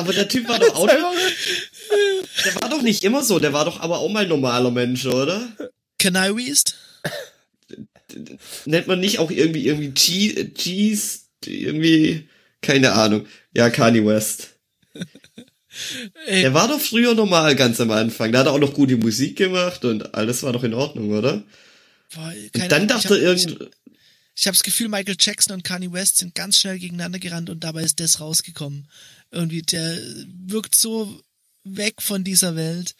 [0.00, 3.80] Aber der Typ war doch auch, der war doch nicht immer so, der war doch
[3.80, 5.48] aber auch mal normaler Mensch, oder?
[5.98, 6.76] Canary West?
[8.64, 12.28] Nennt man nicht auch irgendwie, irgendwie G's, irgendwie,
[12.62, 13.26] keine Ahnung.
[13.54, 14.54] Ja, Kanye West.
[16.26, 18.32] Ey, Der war doch früher normal ganz am Anfang.
[18.32, 21.44] Da hat er auch noch gute Musik gemacht und alles war doch in Ordnung, oder?
[22.14, 23.68] boah, Und dann Ahnung, dachte ich hab, irgend, Ich,
[24.34, 27.62] ich habe das Gefühl, Michael Jackson und Kanye West sind ganz schnell gegeneinander gerannt und
[27.62, 28.88] dabei ist das rausgekommen.
[29.30, 29.96] Irgendwie, der
[30.46, 31.20] wirkt so
[31.64, 32.94] weg von dieser Welt.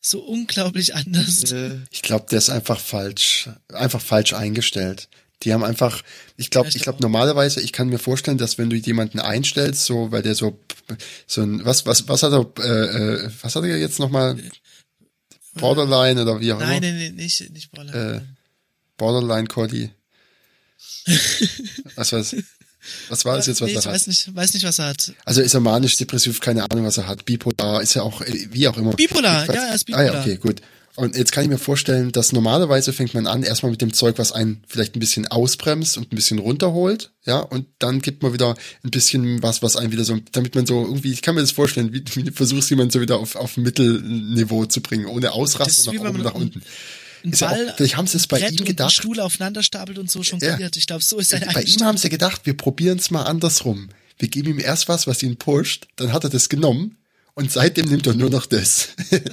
[0.00, 1.50] So unglaublich anders.
[1.52, 5.08] äh, Ich glaube, der ist einfach falsch, einfach falsch eingestellt.
[5.42, 6.02] Die haben einfach,
[6.36, 9.18] ich glaube, ich ich glaub glaube normalerweise, ich kann mir vorstellen, dass wenn du jemanden
[9.20, 10.58] einstellst, so, weil der so,
[11.26, 14.38] so ein, was, was, was hat er, äh, äh, was hat er jetzt nochmal?
[15.54, 16.92] Borderline oder wie auch Nein, immer?
[16.92, 18.16] nein, nein, nicht, nicht Borderline.
[18.16, 18.20] Äh,
[18.96, 19.90] Borderline Cody.
[21.96, 22.36] was weiß,
[23.08, 23.94] was war das jetzt, was nee, er ich hat?
[23.94, 25.12] weiß nicht, weiß nicht, was er hat.
[25.24, 27.24] Also ist er manisch, depressiv, keine Ahnung, was er hat.
[27.24, 28.92] Bipolar ist ja auch, äh, wie auch immer.
[28.92, 30.20] Bipolar, ja, er ist Ah ja, bipolar.
[30.22, 30.60] okay, gut.
[30.96, 34.16] Und jetzt kann ich mir vorstellen, dass normalerweise fängt man an, erstmal mit dem Zeug,
[34.16, 38.32] was einen vielleicht ein bisschen ausbremst und ein bisschen runterholt, ja, und dann gibt man
[38.32, 41.42] wieder ein bisschen was, was einen wieder so, damit man so irgendwie, ich kann mir
[41.42, 45.32] das vorstellen, wie, wie du versuchst, jemanden so wieder auf, auf Mittelniveau zu bringen, ohne
[45.32, 46.62] Ausrasten nach oben, nach einen- unten.
[47.26, 48.92] Ein Ist ja Ball, auch, vielleicht haben sie es bei Brett ihm und einen gedacht.
[48.92, 50.76] Stuhl aufeinander stapelt und so jongliert.
[50.76, 53.88] Ich glaube, so ist seine Bei ihm haben sie gedacht, wir probieren es mal andersrum.
[54.18, 56.96] Wir geben ihm erst was, was ihn pusht, dann hat er das genommen
[57.34, 58.88] und seitdem nimmt er nur noch das.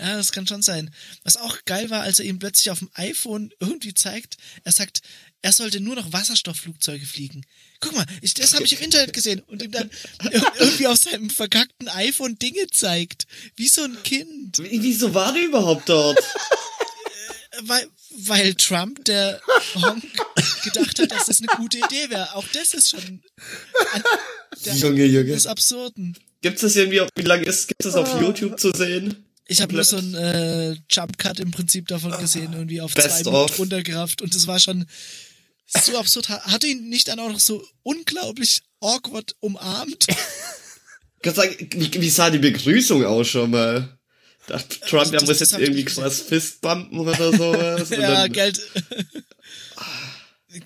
[0.00, 0.90] Ja, das kann schon sein.
[1.22, 5.00] Was auch geil war, als er ihm plötzlich auf dem iPhone irgendwie zeigt, er sagt,
[5.44, 7.44] er sollte nur noch Wasserstoffflugzeuge fliegen.
[7.78, 9.90] Guck mal, ich, das habe ich im Internet gesehen und ihm dann
[10.58, 13.26] irgendwie auf seinem verkackten iPhone Dinge zeigt.
[13.54, 14.56] Wie so ein Kind.
[14.56, 16.18] wieso war der überhaupt dort?
[17.66, 19.40] Weil, weil Trump, der
[19.76, 20.02] Honk,
[20.64, 22.34] gedacht hat, dass das eine gute Idee wäre.
[22.34, 23.22] Auch das ist schon
[24.64, 25.26] der, Junge, Junge.
[25.26, 26.18] des Absurden.
[26.42, 29.24] Gibt's das irgendwie, auf, wie lange ist, gibt's das auf YouTube zu sehen?
[29.46, 33.24] Ich habe nur so einen äh, Jump Cut im Prinzip davon gesehen, irgendwie auf Best
[33.24, 34.86] zwei Minuten runtergerafft und es war schon
[35.66, 36.28] so absurd.
[36.28, 40.06] Ha- Hat ihn nicht dann auch noch so unglaublich awkward umarmt?
[41.24, 43.98] Sei Dank, wie, wie sah die Begrüßung aus schon mal?
[44.46, 47.88] Dachte Trump, der muss jetzt irgendwie was Fistbumpen oder sowas.
[47.90, 48.60] ja, Geld.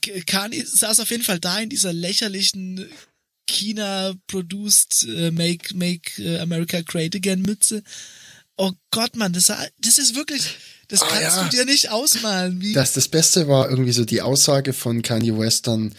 [0.02, 2.88] K- Kani saß auf jeden Fall da in dieser lächerlichen
[3.48, 7.82] China-produced äh, Make, Make äh, America Great Again Mütze.
[8.56, 10.42] Oh Gott, Mann, das, sah- das ist wirklich,
[10.88, 11.44] das Ah, kannst ja.
[11.44, 12.60] du dir nicht ausmalen.
[12.60, 15.94] Wie, Das, das Beste war irgendwie so die Aussage von Kanye West dann,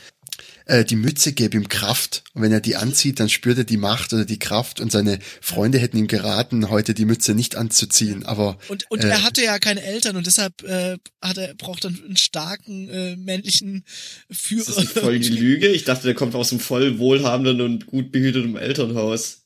[0.65, 2.23] äh, die Mütze gäbe ihm Kraft.
[2.33, 4.79] Und wenn er die anzieht, dann spürt er die Macht oder die Kraft.
[4.79, 8.23] Und seine Freunde hätten ihm geraten, heute die Mütze nicht anzuziehen.
[8.25, 11.85] Aber Und, und äh, er hatte ja keine Eltern und deshalb äh, hat er braucht
[11.85, 13.83] dann einen starken äh, männlichen
[14.29, 14.69] Führer.
[14.69, 15.67] ist das voll die Lüge?
[15.69, 19.41] Ich dachte, der kommt aus einem voll wohlhabenden und gut behüteten Elternhaus.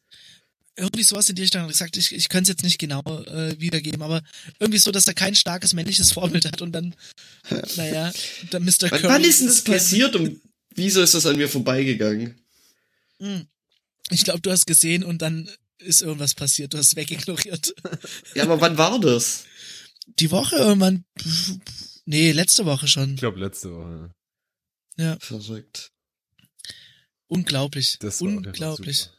[0.76, 1.98] Irgendwie sowas in die Richtung gesagt.
[1.98, 4.22] Ich, ich könnte es jetzt nicht genau äh, wiedergeben, aber
[4.60, 6.96] irgendwie so, dass er kein starkes männliches Vorbild hat und dann,
[7.76, 8.12] naja,
[8.52, 8.74] dann Mr.
[8.82, 9.04] Wann, Curry.
[9.04, 10.42] wann ist denn das passiert und
[10.76, 12.36] wieso ist das an mir vorbeigegangen?
[13.20, 13.48] Hm.
[14.10, 15.50] Ich glaube, du hast gesehen und dann
[15.80, 16.74] ist irgendwas passiert.
[16.74, 17.74] Du hast wegignoriert.
[18.36, 19.46] Ja, aber wann war das?
[20.20, 21.06] Die Woche irgendwann.
[22.06, 23.14] Nee, letzte Woche schon.
[23.14, 24.14] Ich glaube, letzte Woche.
[24.98, 25.92] Ja, Verrückt.
[27.28, 27.98] unglaublich.
[28.00, 29.10] Das war unglaublich.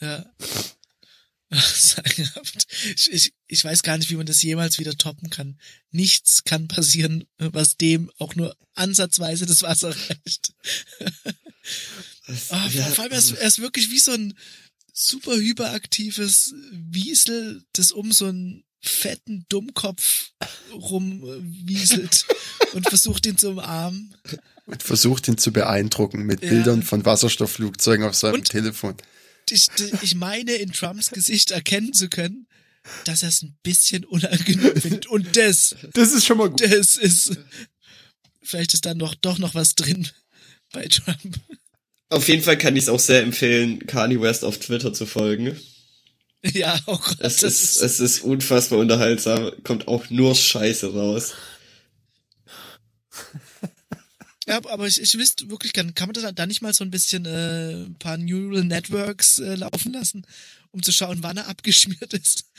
[0.00, 0.24] Ja.
[1.50, 2.66] Sagenhaft.
[2.94, 5.58] Ich, ich, ich weiß gar nicht, wie man das jemals wieder toppen kann.
[5.90, 10.52] Nichts kann passieren, was dem auch nur ansatzweise das Wasser reicht.
[12.26, 14.34] Das, Ah, ja, vor allem, er ist, er ist wirklich wie so ein
[14.92, 20.30] super hyperaktives Wiesel, das um so einen fetten Dummkopf
[20.72, 22.26] rumwieselt
[22.74, 24.14] und versucht ihn zu umarmen.
[24.66, 26.50] und versucht ihn zu beeindrucken mit Ja.
[26.50, 28.94] Bildern von Wasserstoffflugzeugen auf seinem Und- Telefon.
[29.52, 29.68] Ich,
[30.02, 32.46] ich meine, in Trumps Gesicht erkennen zu können,
[33.04, 35.06] dass er es ein bisschen unangenehm findet.
[35.06, 36.60] Und das, Das ist schon mal gut.
[36.60, 37.36] das ist,
[38.42, 40.08] vielleicht ist da noch, doch noch was drin
[40.72, 41.38] bei Trump.
[42.10, 45.58] Auf jeden Fall kann ich es auch sehr empfehlen, Kanye West auf Twitter zu folgen.
[46.42, 50.92] Ja, oh Gott, Es das ist, ist, es ist unfassbar unterhaltsam, kommt auch nur Scheiße
[50.94, 51.34] raus.
[54.48, 56.90] Ja, aber ich, ich wüsste wirklich gern, kann man da, da nicht mal so ein
[56.90, 60.26] bisschen äh, ein paar Neural Networks äh, laufen lassen,
[60.70, 62.50] um zu schauen, wann er abgeschmiert ist?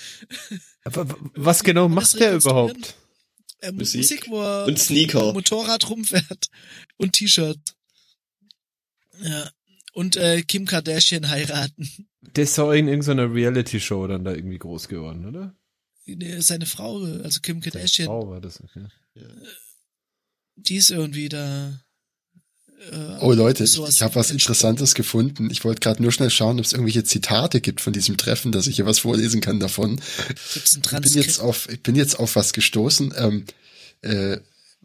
[0.84, 2.96] Aber was genau macht das der überhaupt?
[3.62, 5.34] Äh, Musik Musik, wo er Und Sneaker.
[5.34, 6.50] Motorrad rumfährt
[6.98, 7.60] und T-Shirt.
[9.24, 9.50] Ja.
[9.94, 12.08] Und äh, Kim Kardashian heiraten.
[12.22, 15.56] Der ist auch in irgendeiner Reality-Show dann da irgendwie groß geworden, oder?
[16.06, 18.86] Nee, Seine Frau, also Kim Kardashian, Frau war das, okay.
[20.68, 21.80] Die ist irgendwie da.
[22.92, 25.50] Äh, Oh Leute, ich habe was in- Interessantes gefunden.
[25.52, 28.68] Ich wollte gerade nur schnell schauen, ob es irgendwelche Zitate gibt von diesem Treffen, dass
[28.68, 30.00] ich hier was vorlesen kann davon.
[30.54, 33.14] Gibt's ein Ich bin jetzt auf, ich bin jetzt auf was gestoßen.
[33.18, 33.46] Ähm,
[34.02, 34.38] äh,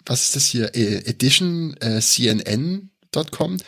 [0.06, 0.74] was ist das hier?
[0.74, 3.58] Äh, Edition äh, CNN.com.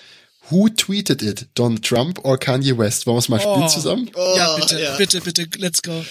[0.50, 1.46] Who tweeted it?
[1.54, 3.06] Donald Trump or Kanye West?
[3.06, 3.68] Wollen wir es mal spielen Oh.
[3.68, 4.10] zusammen?
[4.36, 4.96] ja, Oh, bitte, ja.
[4.96, 6.04] bitte, bitte, let's go.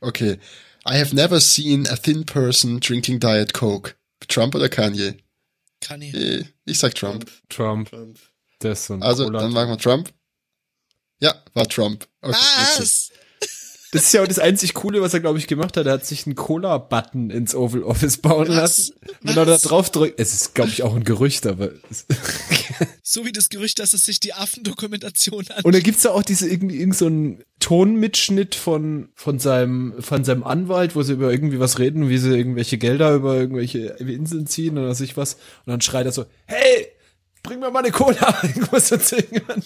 [0.00, 0.38] Okay.
[0.86, 3.94] I have never seen a thin person drinking Diet Coke.
[4.28, 5.14] Trump oder Kanye?
[5.84, 6.10] Kanye.
[6.12, 7.30] Äh, ich sag Trump.
[7.48, 8.18] Trump, Trump.
[8.90, 10.12] ein Also, Cola- dann machen wir Trump.
[11.20, 12.08] Ja, war Trump.
[12.20, 12.32] Okay.
[12.34, 13.10] Was?
[13.94, 15.86] Das ist ja auch das einzig Coole, was er, glaube ich, gemacht hat.
[15.86, 18.56] Er hat sich einen Cola-Button ins Oval Office bauen Was?
[18.56, 18.94] lassen.
[19.22, 19.62] Wenn er da Was?
[19.62, 21.70] drauf drückt, es ist, glaube ich, auch ein Gerücht, aber.
[23.06, 25.62] So wie das Gerücht, dass es sich die Affendokumentation an.
[25.62, 30.24] Und da gibt's ja auch diese irgendwie irgend so einen Tonmitschnitt von von seinem von
[30.24, 34.46] seinem Anwalt, wo sie über irgendwie was reden, wie sie irgendwelche Gelder über irgendwelche Inseln
[34.46, 35.34] ziehen oder sich was.
[35.34, 36.88] Und dann schreit er so: Hey,
[37.44, 38.42] bring mir mal eine Cola.
[38.48, 39.62] Ich muss das irgendwann.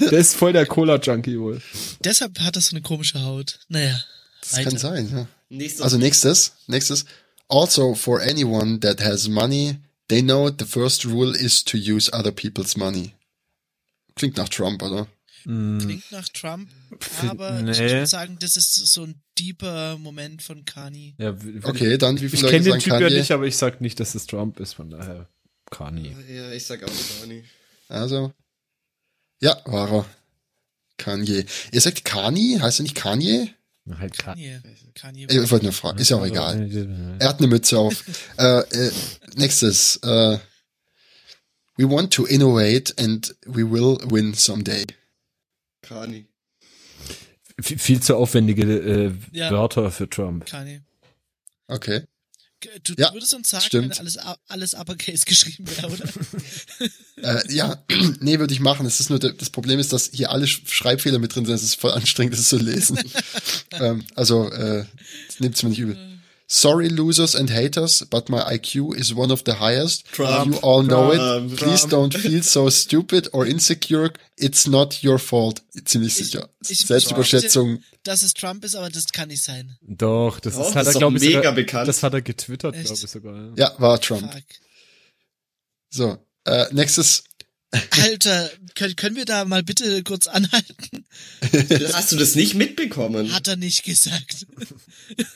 [0.00, 1.62] Der ist voll der Cola-Junkie wohl.
[2.02, 3.60] Deshalb hat er so eine komische Haut.
[3.68, 4.02] Naja.
[4.40, 4.70] Das weiter.
[4.70, 5.28] kann sein, ja.
[5.50, 7.04] Nächster Also nächstes, nächstes.
[7.48, 9.76] Also for anyone that has money,
[10.08, 13.14] they know the first rule is to use other people's money.
[14.16, 15.06] Klingt nach Trump, oder?
[15.44, 16.68] Klingt nach Trump,
[17.26, 17.70] aber nee.
[17.70, 21.14] ich würde sagen, das ist so ein deeper Moment von Kanye.
[21.16, 23.16] Ja, Okay, dann wie viele ich kenne den Typ ja Kanye?
[23.18, 25.26] nicht, aber ich sag nicht, dass es Trump ist, von daher
[25.70, 26.14] Kanye.
[26.28, 27.44] Ja, ich sag auch Kanye.
[27.88, 28.32] Also,
[29.40, 30.04] ja, war er.
[30.96, 31.44] Kanye.
[31.72, 32.60] Ihr sagt Kanye?
[32.60, 33.54] Heißt er nicht Kanye?
[33.98, 34.60] Halt Kanye.
[34.94, 35.26] Kanye.
[35.30, 37.16] Ich wollte nur fragen, ist ja auch egal.
[37.20, 38.04] Er hat eine Mütze auf.
[38.38, 38.90] äh, äh,
[39.36, 39.96] nächstes.
[40.02, 40.38] Äh,
[41.76, 44.84] we want to innovate and we will win someday.
[45.82, 46.26] Kanye.
[47.60, 49.50] V- Viel zu aufwendige äh, Ja.
[49.50, 50.46] Wörter für Trump.
[50.46, 50.82] Kanye.
[51.68, 52.02] Okay.
[52.82, 53.90] Du, Ja, würdest uns sagen, stimmt.
[53.90, 56.04] wenn alles, alles Uppercase geschrieben wäre, oder?
[57.20, 57.82] Äh, ja,
[58.20, 58.86] nee, würde ich machen.
[58.86, 61.54] Es ist nur, das Problem ist, dass hier alle Sch- Schreibfehler mit drin sind.
[61.56, 62.96] Es ist voll anstrengend, das zu lesen.
[63.72, 64.84] ähm, also, äh,
[65.40, 66.17] nimmt's mir nicht übel.
[66.50, 70.06] Sorry, losers and haters, but my IQ is one of the highest.
[70.12, 70.54] Trump.
[70.54, 71.52] you all know Trump.
[71.52, 71.58] it.
[71.58, 74.10] Please don't feel so stupid or insecure.
[74.38, 75.60] It's not your fault.
[75.84, 76.48] Ziemlich Ich- sicher.
[76.66, 77.82] ich- Selbstüberschätzung.
[78.02, 79.76] Dass es Trump ist, aber das kann nicht sein.
[79.82, 81.88] Doch, das Doch, ist, hat ist er, doch glaube ich, mega sogar, bekannt.
[81.88, 83.52] das hat er getwittert, glaube ich sogar.
[83.56, 84.32] Ja, war Trump.
[84.32, 84.44] Fuck.
[85.90, 87.24] So, äh, nächstes.
[87.70, 91.04] Alter, können, können wir da mal bitte kurz anhalten?
[91.92, 93.32] Hast du das nicht mitbekommen?
[93.32, 94.46] Hat er nicht gesagt.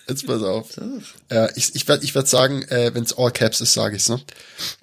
[0.08, 0.80] Jetzt pass auf.
[1.28, 4.08] Äh, ich ich werde ich werd sagen, äh, wenn es all caps ist, sage ich's.
[4.08, 4.20] Ne?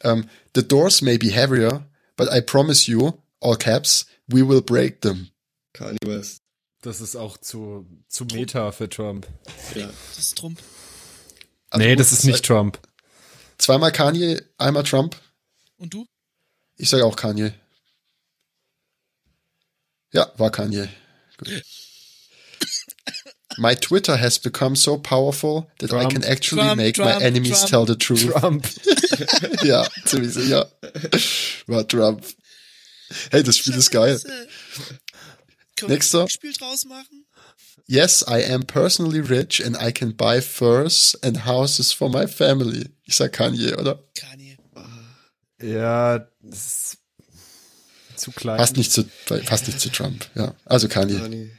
[0.02, 5.02] Ähm, the doors may be heavier, but I promise you, all caps, we will break
[5.02, 5.30] them.
[5.74, 6.42] Kanye West.
[6.82, 9.28] Das ist auch zu, zu Meta für Trump.
[9.76, 9.90] Ja.
[10.16, 10.60] Das ist Trump.
[11.72, 12.80] Also nee, gut, das ist nicht Trump.
[13.58, 15.20] Zweimal Kanye, einmal Trump.
[15.78, 16.06] Und du?
[16.80, 17.54] Ich sage auch Kanye.
[20.14, 20.88] Ja, war Kanye.
[21.38, 21.62] Gut.
[23.58, 26.14] My Twitter has become so powerful that I Trump.
[26.14, 28.32] can actually Trump, make Trump, my enemies tell the truth.
[28.32, 28.66] Trump.
[29.64, 30.72] ja, ziemlich sicher.
[31.68, 32.26] War Trump.
[33.32, 34.18] Hey, das Spiel ist geil.
[35.76, 36.22] Können Nächster.
[36.22, 37.26] ein Spiel draus machen?
[37.88, 42.90] Yes, I am personally rich and I can buy furs and houses for my family.
[43.04, 44.02] Ich sag Kanye, oder?
[44.16, 44.49] Kanye.
[45.62, 46.98] Ja, das ist
[48.16, 48.58] zu klein.
[48.58, 49.06] Passt nicht zu,
[49.46, 50.30] passt nicht zu Trump.
[50.36, 51.20] Ja, also Kanye.
[51.20, 51.52] Kanye.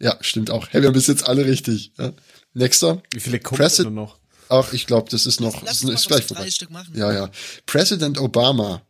[0.00, 0.68] Ja, stimmt auch.
[0.70, 1.92] Hey, wir haben bis jetzt alle richtig.
[1.98, 2.12] Ja.
[2.52, 3.02] Nächster.
[3.12, 4.18] Wie viele kommen denn noch?
[4.48, 6.50] Ach, ich glaube, das ist noch, Lass ist, ist gleich vorbei.
[6.50, 6.92] Stück machen.
[6.94, 7.30] Ja, ja.
[7.66, 8.82] President Obama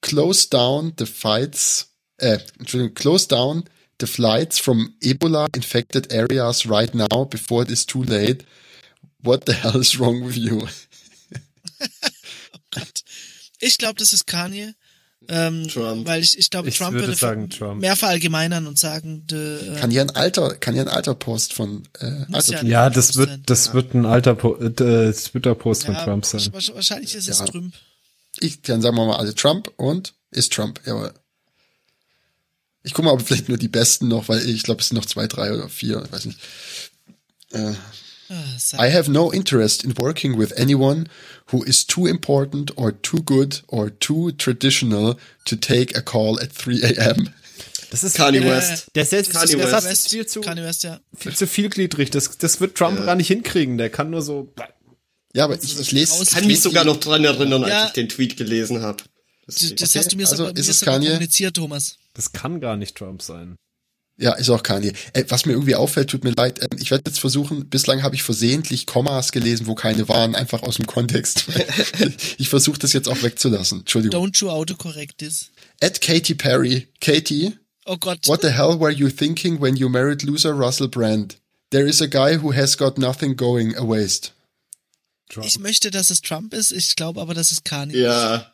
[0.00, 3.64] closed down the fights, äh, Entschuldigung, closed down
[4.00, 8.44] the flights from Ebola infected areas right now before it is too late.
[9.22, 10.68] What the hell is wrong with you?
[13.62, 14.74] Ich glaube, das ist Kanye.
[15.28, 16.04] Ähm, Trump.
[16.04, 17.80] Weil ich, ich glaube, Ich Trump würde würde sagen Trump.
[17.80, 21.52] mehr verallgemeinern und sagen, de, äh, Kann hier ein alter, kann hier ein alter Post
[21.52, 23.42] von, äh, alter ja Ja, das wird, sein.
[23.46, 24.72] das wird ein alter po äh,
[25.12, 26.40] Twitter-Post von ja, Trump sein.
[26.40, 27.44] wahrsch- Wahrscheinlich ist es Ja.
[27.46, 27.72] Trump.
[28.40, 31.12] Ich, dann sagen wir mal alle Trump und ist Trump, jawohl.
[32.82, 35.06] Ich gucke mal, ob vielleicht nur die besten noch, weil ich glaube, es sind noch
[35.06, 36.38] zwei, drei oder vier, ich weiß nicht.
[37.52, 37.74] Äh,
[38.78, 41.08] I have no interest in working with anyone
[41.50, 46.52] who is too important or too good or too traditional to take a call at
[46.52, 47.28] 3 a.m.
[47.90, 48.86] Das ist Kanye West.
[48.94, 49.70] Der, setzt, Kanye West.
[49.70, 51.00] Satz ist viel zu, Kanye West, ja.
[51.14, 52.10] viel zu vielgliedrig.
[52.10, 53.76] Das, das wird Trump gar nicht hinkriegen.
[53.76, 54.52] Der kann nur so.
[55.34, 56.24] Ja, aber ich, ich lese.
[56.26, 57.86] Kann mich sogar noch dran erinnern, als Ja.
[57.86, 59.02] ich den Tweet gelesen habe.
[59.46, 61.06] Das, das Okay, hast du mir also sogar, ist mir es Kanye?
[61.08, 61.96] kommuniziert, Thomas.
[62.14, 63.56] Das kann gar nicht Trump sein.
[64.22, 64.92] Ja, ist auch Kanye.
[65.14, 68.14] Äh, was mir irgendwie auffällt, tut mir leid, ähm, ich werde jetzt versuchen, bislang habe
[68.14, 71.44] ich versehentlich Kommas gelesen, wo keine waren, einfach aus dem Kontext.
[72.38, 73.80] ich versuche das jetzt auch wegzulassen.
[73.80, 74.24] Entschuldigung.
[74.24, 75.50] Don't you autocorrect this.
[75.82, 76.86] At Katy Perry.
[77.00, 78.28] Katy, Oh Gott.
[78.28, 81.38] what the hell were you thinking when you married loser Russell Brand?
[81.70, 84.30] There is a guy who has got nothing going, a waste.
[85.30, 85.48] Trump.
[85.48, 86.70] Ich möchte, dass es Trump ist.
[86.70, 87.96] Ich glaube aber, dass es Kanye.
[87.98, 88.51] Ja, ja.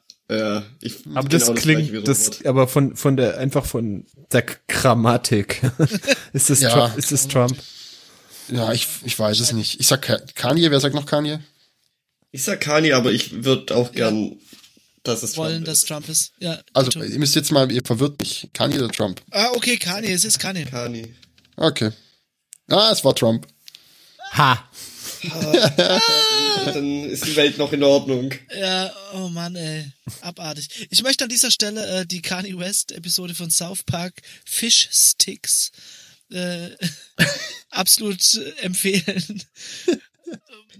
[0.81, 2.47] Ich, aber genau das gleiche klingt, das, Wiederwort.
[2.47, 5.63] aber von, von der, einfach von der Grammatik.
[6.35, 6.71] ist das Ja.
[6.71, 6.99] Trump?
[6.99, 7.57] Ist das Trump?
[8.51, 9.81] Ja, ich, ich weiß es nicht.
[9.81, 11.41] Ich sag Ka- Kanye, wer sagt noch Kanye?
[12.31, 14.37] Ich sag Kanye, aber ich würde auch gern,
[15.03, 15.89] dass es wollen, Trump dass ist.
[15.89, 16.33] Trump ist.
[16.41, 16.61] Ja.
[16.75, 18.51] Also, ihr müsst jetzt mal, ihr verwirrt mich.
[18.53, 19.23] Kanye oder Trump?
[19.31, 20.13] ah, okay, Kanye.
[20.13, 20.67] Es ist Kanye.
[20.67, 21.15] Kanye.
[21.57, 21.91] Okay.
[22.69, 23.47] Ah, es war Trump.
[24.33, 24.68] Ha!
[26.67, 28.33] Dann ist die Welt noch in Ordnung.
[28.55, 29.91] Ja, oh Mann, ey.
[30.21, 30.69] Abartig.
[30.91, 34.15] Ich möchte an dieser Stelle äh, die Kanye West Episode von South Park
[34.45, 35.73] Fish Sticks
[36.31, 36.71] äh,
[37.71, 39.43] absolut äh, empfehlen.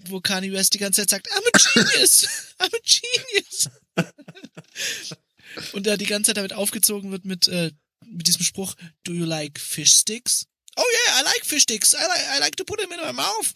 [0.07, 2.27] Wo Kanye West die ganze Zeit sagt, I'm a genius!
[2.59, 3.69] I'm a genius!
[5.73, 7.73] Und er die ganze Zeit damit aufgezogen wird mit, äh,
[8.05, 8.75] mit diesem Spruch,
[9.05, 10.47] Do you like fish sticks?
[10.77, 11.93] Oh yeah, I like fish sticks.
[11.93, 13.53] I like, I like to put them in my mouth.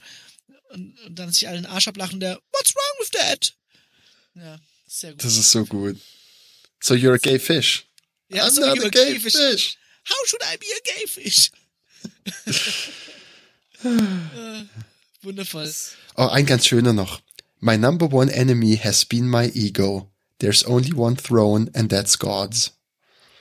[0.72, 3.54] Und, und dann sich allen Arsch ablachen, der, What's wrong with that?
[4.34, 5.24] Ja, sehr gut.
[5.24, 5.98] Das ist so gut.
[6.80, 7.84] So you're a gay fish.
[8.28, 9.76] ja, I'm so not you're a gay fish.
[10.04, 11.50] How should I be a gay fish?
[13.84, 14.64] äh,
[15.22, 15.72] wundervoll.
[16.16, 17.20] Oh, ein ganz schöner noch.
[17.60, 20.10] My number one enemy has been my ego.
[20.38, 22.72] There's only one throne and that's God's.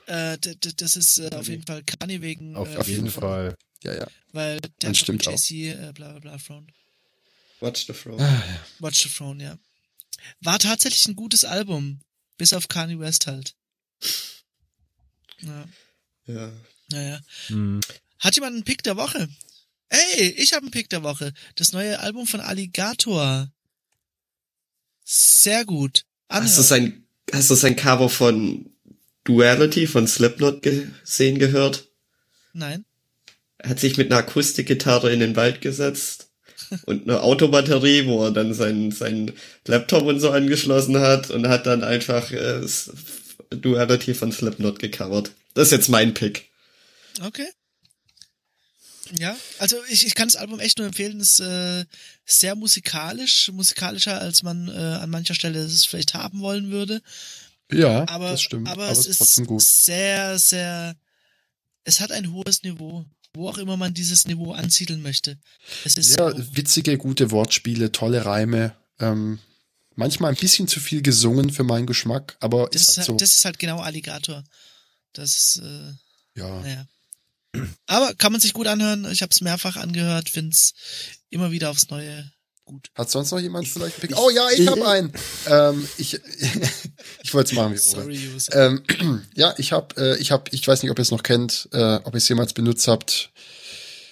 [0.06, 3.56] Äh, das ist äh, auf jeden Fall Kanye wegen, Auf, äh, auf jeden Fall.
[3.82, 4.06] Ja, ja.
[4.32, 5.38] weil der hat stimmt auch.
[5.50, 6.66] Äh, bla bla bla, Throne.
[7.62, 8.22] Watch the Throne.
[8.22, 8.42] Ah,
[8.80, 9.56] Watch the Throne, ja.
[10.40, 12.00] War tatsächlich ein gutes Album.
[12.36, 13.54] Bis auf Kanye West halt.
[15.40, 15.68] Ja,
[16.26, 16.52] Ja.
[16.88, 17.20] naja.
[17.46, 17.80] Hm.
[18.18, 19.28] Hat jemand einen Pick der Woche?
[19.88, 21.32] Ey, ich habe einen Pick der Woche.
[21.56, 23.50] Das neue Album von Alligator.
[25.04, 26.04] Sehr gut.
[26.28, 26.48] Anhören.
[26.48, 28.70] Hast du sein, hast du sein Cover von
[29.24, 31.88] Duality von Slipknot gesehen gehört?
[32.52, 32.84] Nein?
[33.58, 36.28] Er hat sich mit einer Akustikgitarre in den Wald gesetzt
[36.86, 39.32] und eine Autobatterie, wo er dann seinen sein
[39.66, 42.60] Laptop und so angeschlossen hat und hat dann einfach äh,
[43.50, 45.32] Duality von Slipknot gecovert.
[45.54, 46.48] Das ist jetzt mein Pick.
[47.22, 47.46] Okay.
[49.18, 51.20] Ja, also ich, ich kann das Album echt nur empfehlen.
[51.20, 51.84] Es ist äh,
[52.24, 57.02] sehr musikalisch, musikalischer als man äh, an mancher Stelle es vielleicht haben wollen würde.
[57.70, 58.68] Ja, Aber, das stimmt.
[58.68, 59.62] aber, Aber, es es ist ist trotzdem gut.
[59.62, 60.96] sehr, sehr.
[61.84, 63.04] Es hat ein hohes Niveau,
[63.34, 65.38] wo auch immer man dieses Niveau ansiedeln möchte.
[65.84, 68.76] Es ist Sehr so, witzige, gute Wortspiele, tolle Reime.
[68.98, 69.38] Ähm,
[69.94, 73.16] manchmal ein bisschen zu viel gesungen für meinen Geschmack, aber das, ist halt halt- so.
[73.16, 74.44] das ist halt genau Alligator.
[75.12, 75.92] Das ist, äh,
[76.40, 76.60] ja.
[76.60, 76.86] naja.
[77.86, 79.10] Aber kann man sich gut anhören.
[79.12, 80.72] Ich habe es mehrfach angehört, find's
[81.28, 82.30] immer wieder aufs Neue
[82.72, 82.90] gut.
[82.94, 84.18] Hat sonst noch jemand vielleicht einen Pick?
[84.18, 85.12] Oh ja, ich habe einen.
[85.46, 86.20] Ähm, ich
[87.22, 87.78] ich wollte es machen wie.
[87.78, 88.18] Sorry.
[88.52, 88.82] Ähm,
[89.34, 91.96] ja, ich habe, äh, ich habe, ich weiß nicht, ob ihr es noch kennt, äh,
[91.96, 93.30] ob ihr es jemals benutzt habt.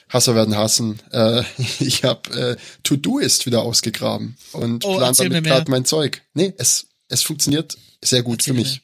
[0.08, 1.00] Hasser werden hassen.
[1.12, 1.42] Äh,
[1.78, 6.22] ich habe äh, To-Do-Ist wieder ausgegraben und Oh, plan damit mir gerade mein Zeug.
[6.34, 8.82] Nee, es, es funktioniert sehr gut Erzähl für mir mich.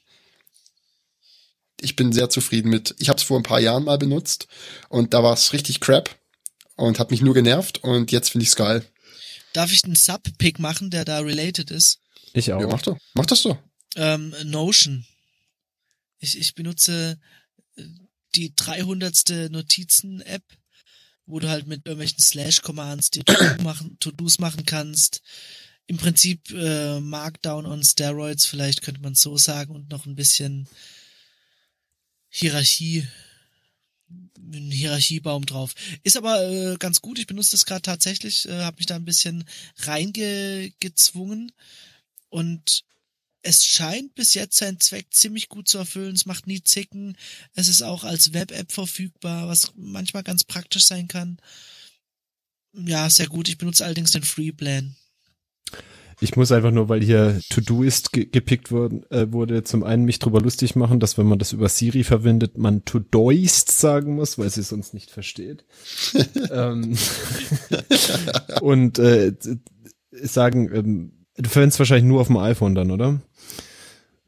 [1.80, 2.94] Ich bin sehr zufrieden mit.
[2.98, 4.46] Ich habe es vor ein paar Jahren mal benutzt
[4.88, 6.16] und da war es richtig crap
[6.76, 8.86] und hat mich nur genervt und jetzt finde ich es geil.
[9.56, 12.00] Darf ich einen Sub-Pick machen, der da related ist?
[12.34, 12.60] Ich auch.
[12.60, 12.98] Ja, mach doch.
[13.14, 13.56] Mach das doch.
[13.94, 15.06] Ähm, Notion.
[16.18, 17.18] Ich, ich benutze
[17.76, 17.84] äh,
[18.34, 19.50] die 300.
[19.50, 20.42] Notizen-App,
[21.24, 25.22] wo du halt mit irgendwelchen Slash-Commands die To-Do machen, To-Dos machen kannst.
[25.86, 30.68] Im Prinzip äh, Markdown on Steroids, vielleicht könnte man so sagen, und noch ein bisschen
[32.28, 33.08] Hierarchie,
[34.52, 35.74] ein Hierarchiebaum drauf.
[36.02, 37.18] Ist aber äh, ganz gut.
[37.18, 39.44] Ich benutze das gerade tatsächlich, äh, habe mich da ein bisschen
[39.78, 41.52] reingezwungen
[42.28, 42.84] und
[43.42, 46.16] es scheint bis jetzt seinen Zweck ziemlich gut zu erfüllen.
[46.16, 47.16] Es macht nie Zicken.
[47.54, 51.38] Es ist auch als Web-App verfügbar, was manchmal ganz praktisch sein kann.
[52.72, 53.48] Ja, sehr gut.
[53.48, 54.96] Ich benutze allerdings den Free-Plan.
[56.20, 60.04] Ich muss einfach nur, weil hier To-Do ist ge gepickt worden, äh, wurde, zum einen
[60.04, 64.38] mich drüber lustig machen, dass wenn man das über Siri verwendet, man To-Doist sagen muss,
[64.38, 65.64] weil sie es sonst nicht versteht.
[66.50, 66.96] ähm,
[68.62, 69.32] und äh,
[70.10, 73.20] sagen, ähm, du verwendest wahrscheinlich nur auf dem iPhone dann, oder?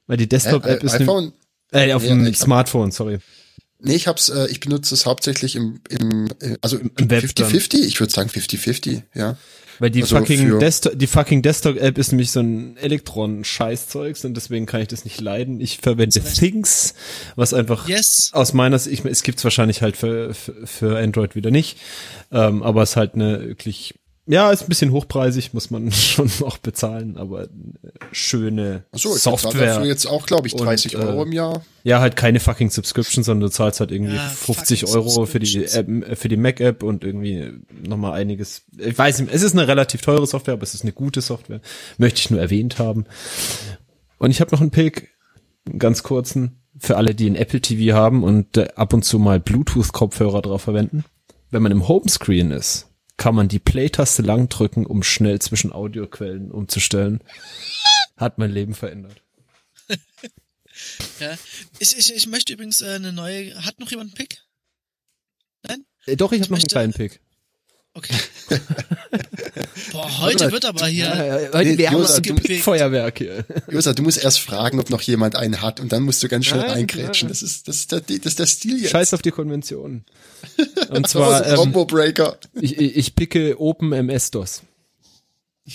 [0.07, 1.33] Weil die Desktop-App Äh, ist iPhone,
[1.73, 3.19] äh, auf Ja, dem Smartphone, sorry.
[3.81, 7.51] Nee, ich hab's, äh, ich benutze es hauptsächlich im, im äh, also Im Web dann.
[7.51, 9.37] 50-50, ich würde sagen 50-50, ja.
[9.79, 14.67] Weil die Also fucking Desktop, die fucking Desktop-App ist nämlich so ein Elektron-Scheißzeugs und deswegen
[14.67, 15.61] kann ich das nicht leiden.
[15.61, 16.21] Ich verwende.
[16.21, 16.95] Things,
[17.37, 18.31] was einfach Yes.
[18.33, 21.79] aus meiner Sicht, ich, es gibt's wahrscheinlich halt für, für, für Android wieder nicht,
[22.33, 23.95] ähm, aber es ist halt eine wirklich,
[24.29, 27.49] ja, ist ein bisschen hochpreisig, muss man schon noch bezahlen, aber äh,
[28.13, 29.75] schöne Achso, ich bezahle Software.
[29.75, 31.65] dafür jetzt auch, glaube ich, Und, 30 Euro äh, im Jahr.
[31.83, 35.39] Ja, halt keine fucking Subscription, sondern du zahlst halt irgendwie Ja, 50 fucking Euro für
[35.39, 37.53] die App, äh, für die Mac-App und irgendwie
[37.87, 38.65] nochmal einiges.
[38.77, 41.61] Ich weiß nicht, es ist eine relativ teure Software, aber es ist eine gute Software.
[41.97, 43.07] Möchte ich nur erwähnt haben.
[44.19, 45.09] Und ich habe noch einen Pick,
[45.67, 49.41] einen ganz kurzen, für alle, die ein Apple TV haben und ab und zu mal
[49.41, 51.05] Bluetooth-Kopfhörer drauf verwenden.
[51.51, 52.88] Wenn man im Homescreen ist,
[53.19, 57.23] kann man die Play-Taste lang drücken, um schnell zwischen Audioquellen umzustellen.
[58.17, 59.23] Hat mein Leben verändert.
[61.19, 61.37] Ja.
[61.81, 63.53] Ich, ich, ich möchte übrigens äh, eine neue.
[63.65, 64.45] Hat noch jemand einen Pick?
[65.67, 65.85] Nein?
[66.07, 67.21] Äh, doch, ich habe noch einen möchte- kleinen Pick.
[67.99, 68.15] Okay.
[69.93, 71.51] Boah, heute wird aber hier.
[71.53, 73.45] Heute, Nee, wir haben Josa, so du- Feuerwerk hier.
[73.69, 76.47] Josa, du musst erst fragen, ob noch jemand einen hat und dann musst du ganz
[76.47, 77.29] schnell Nein, reingrätschen.
[77.29, 78.91] Das ist, das ist der, das ist der Stil jetzt.
[78.93, 80.05] Scheiß auf die Konvention.
[80.91, 82.39] Und zwar, ein ähm, Combo Breaker.
[82.55, 84.63] ich, ich picke Open MS-DOS.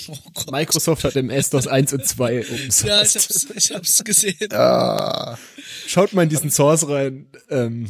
[0.07, 0.15] Oh.
[0.51, 2.83] Microsoft hat MS-DOS 1 und 2 Open Source.
[2.87, 4.53] Ja, ich hab's, ich hab's gesehen.
[4.53, 5.37] Ah,
[5.85, 7.27] Schaut mal in diesen Source rein.
[7.49, 7.89] Ähm,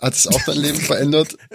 [0.00, 1.36] hat es auch dein Leben verändert?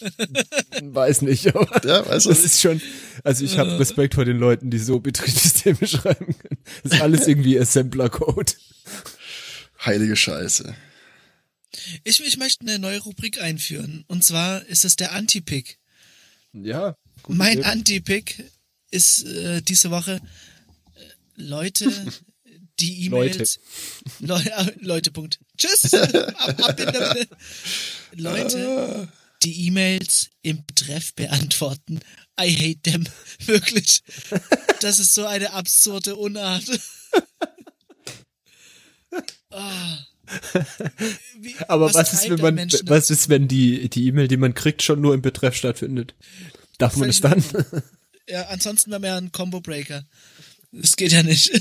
[0.82, 2.80] weiß nicht, aber Ja, weiß das ich ist schon,
[3.22, 6.58] also ich habe Respekt vor den Leuten, die so Betriebssysteme schreiben können.
[6.82, 8.52] Das ist alles irgendwie Assembler-Code.
[9.84, 10.74] Heilige Scheiße.
[12.04, 14.04] Ich, ich möchte eine neue Rubrik einführen.
[14.08, 15.78] Und zwar ist es der Anti-Pick.
[16.52, 16.96] Ja.
[17.22, 17.36] gut.
[17.36, 18.44] Mein Anti-Pick
[18.90, 20.20] ist äh, diese Woche
[20.94, 21.00] äh,
[21.36, 21.90] Leute,
[22.80, 23.58] die E-Mails.
[24.20, 24.44] Leute.
[24.44, 25.40] Le Leute, Punkt.
[25.58, 25.92] Tschüss.
[25.92, 27.26] ab, ab in der,
[28.12, 29.08] Leute,
[29.44, 32.00] die E-Mails im Betreff beantworten.
[32.40, 33.04] I hate them.
[33.46, 34.02] Wirklich.
[34.80, 36.64] Das ist so eine absurde Unart.
[39.50, 39.98] Ah.
[41.38, 44.26] Wie- Aber was, ist, treibt wenn ein man, Menschen was ist, wenn die, die E-Mail,
[44.26, 46.14] die man kriegt, schon nur im Betreff stattfindet?
[46.78, 47.44] Darf man es dann?
[48.26, 50.06] Ja, ansonsten wäre mir ein Combo Breaker.
[50.72, 51.52] Das geht ja nicht.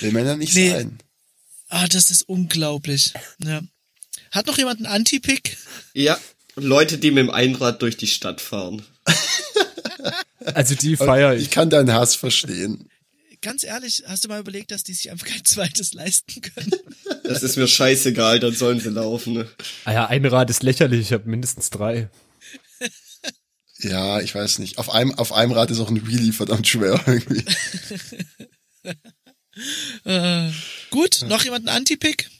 [0.00, 0.70] Will man ja nicht Nee.
[0.70, 0.98] sein.
[1.68, 3.14] Ah, das ist unglaublich.
[3.38, 3.62] Ja.
[4.32, 5.56] Hat noch jemand einen Anti-Pick?
[5.94, 6.18] Ja,
[6.56, 8.82] Leute, die mit dem Einrad durch die Stadt fahren.
[10.54, 11.50] Also die feiere Ich ich.
[11.50, 12.88] kann deinen Hass verstehen.
[13.42, 16.72] Ganz ehrlich, hast du mal überlegt, dass die sich einfach kein zweites leisten können?
[17.24, 19.46] Das ist mir scheißegal, dann sollen sie laufen.
[19.84, 22.08] Ah ja, ein Rad ist lächerlich, ich habe mindestens drei.
[23.80, 24.78] Ja, ich weiß nicht.
[24.78, 27.44] Auf einem, auf einem Rad ist auch ein Wheelie verdammt schwer irgendwie.
[30.04, 30.50] äh,
[30.90, 32.30] gut, noch jemand einen Anti-Pick?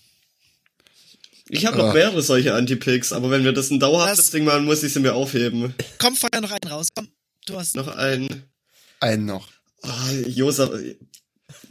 [1.48, 1.92] Ich habe noch Ah.
[1.92, 5.14] mehrere solche Anti-Picks, aber wenn wir das ein dauerhaftes Ding machen, muss ich sie mir
[5.14, 5.74] aufheben.
[5.98, 6.88] Komm, feuer noch einen raus.
[6.94, 7.08] Komm,
[7.46, 8.42] du hast Noch ein...
[9.00, 9.48] Einen noch.
[9.82, 10.70] Ah, Josa...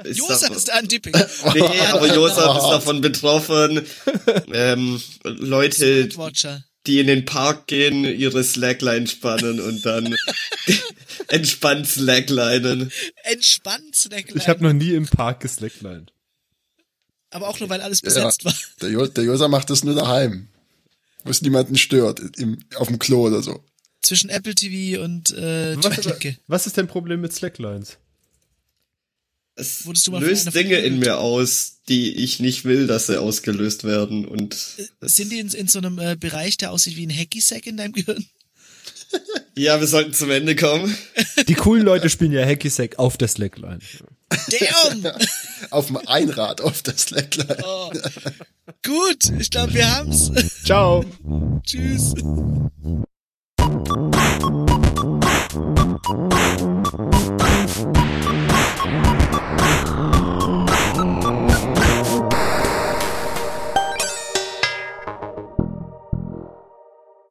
[0.03, 1.15] Ist Josa davon- ist der Anti-Pick.
[1.53, 3.85] Nee, aber Josa ist davon betroffen.
[4.53, 6.63] Ähm, Leute, Watcher.
[6.87, 10.15] die in den Park gehen, ihre Slackline spannen und dann
[11.27, 12.91] entspannt Slacklinen.
[13.23, 14.39] Entspannt, Slackline.
[14.41, 16.11] Ich habe noch nie im Park geslacklined.
[17.35, 18.55] Aber auch nur, weil alles besetzt war.
[18.81, 20.47] Der, jo der Josa macht das nur daheim.
[21.25, 22.21] Wo es niemanden stört.
[22.37, 23.61] Im, auf dem Klo oder so.
[24.01, 26.37] Zwischen Apple TV und äh, Was, Klicke.
[26.47, 27.97] was ist dein Problem mit Slacklines?
[29.55, 34.55] Es löst Dinge in mir aus, die ich nicht will, dass sie ausgelöst werden und
[35.01, 37.91] Sind die in, in so einem äh, Bereich, der aussieht wie ein Hacky-Sack in deinem
[37.91, 38.25] Gehirn?
[39.57, 40.95] ja, wir sollten zum Ende kommen.
[41.49, 43.79] Die coolen Leute spielen ja Hacky Sack auf der Slackline.
[44.29, 45.11] Damn!
[45.69, 47.63] auf dem Einrad auf das Slackline.
[47.63, 47.91] Oh.
[48.83, 50.31] Gut, ich glaube, wir haben's.
[50.63, 51.03] Ciao.
[51.63, 52.13] Tschüss.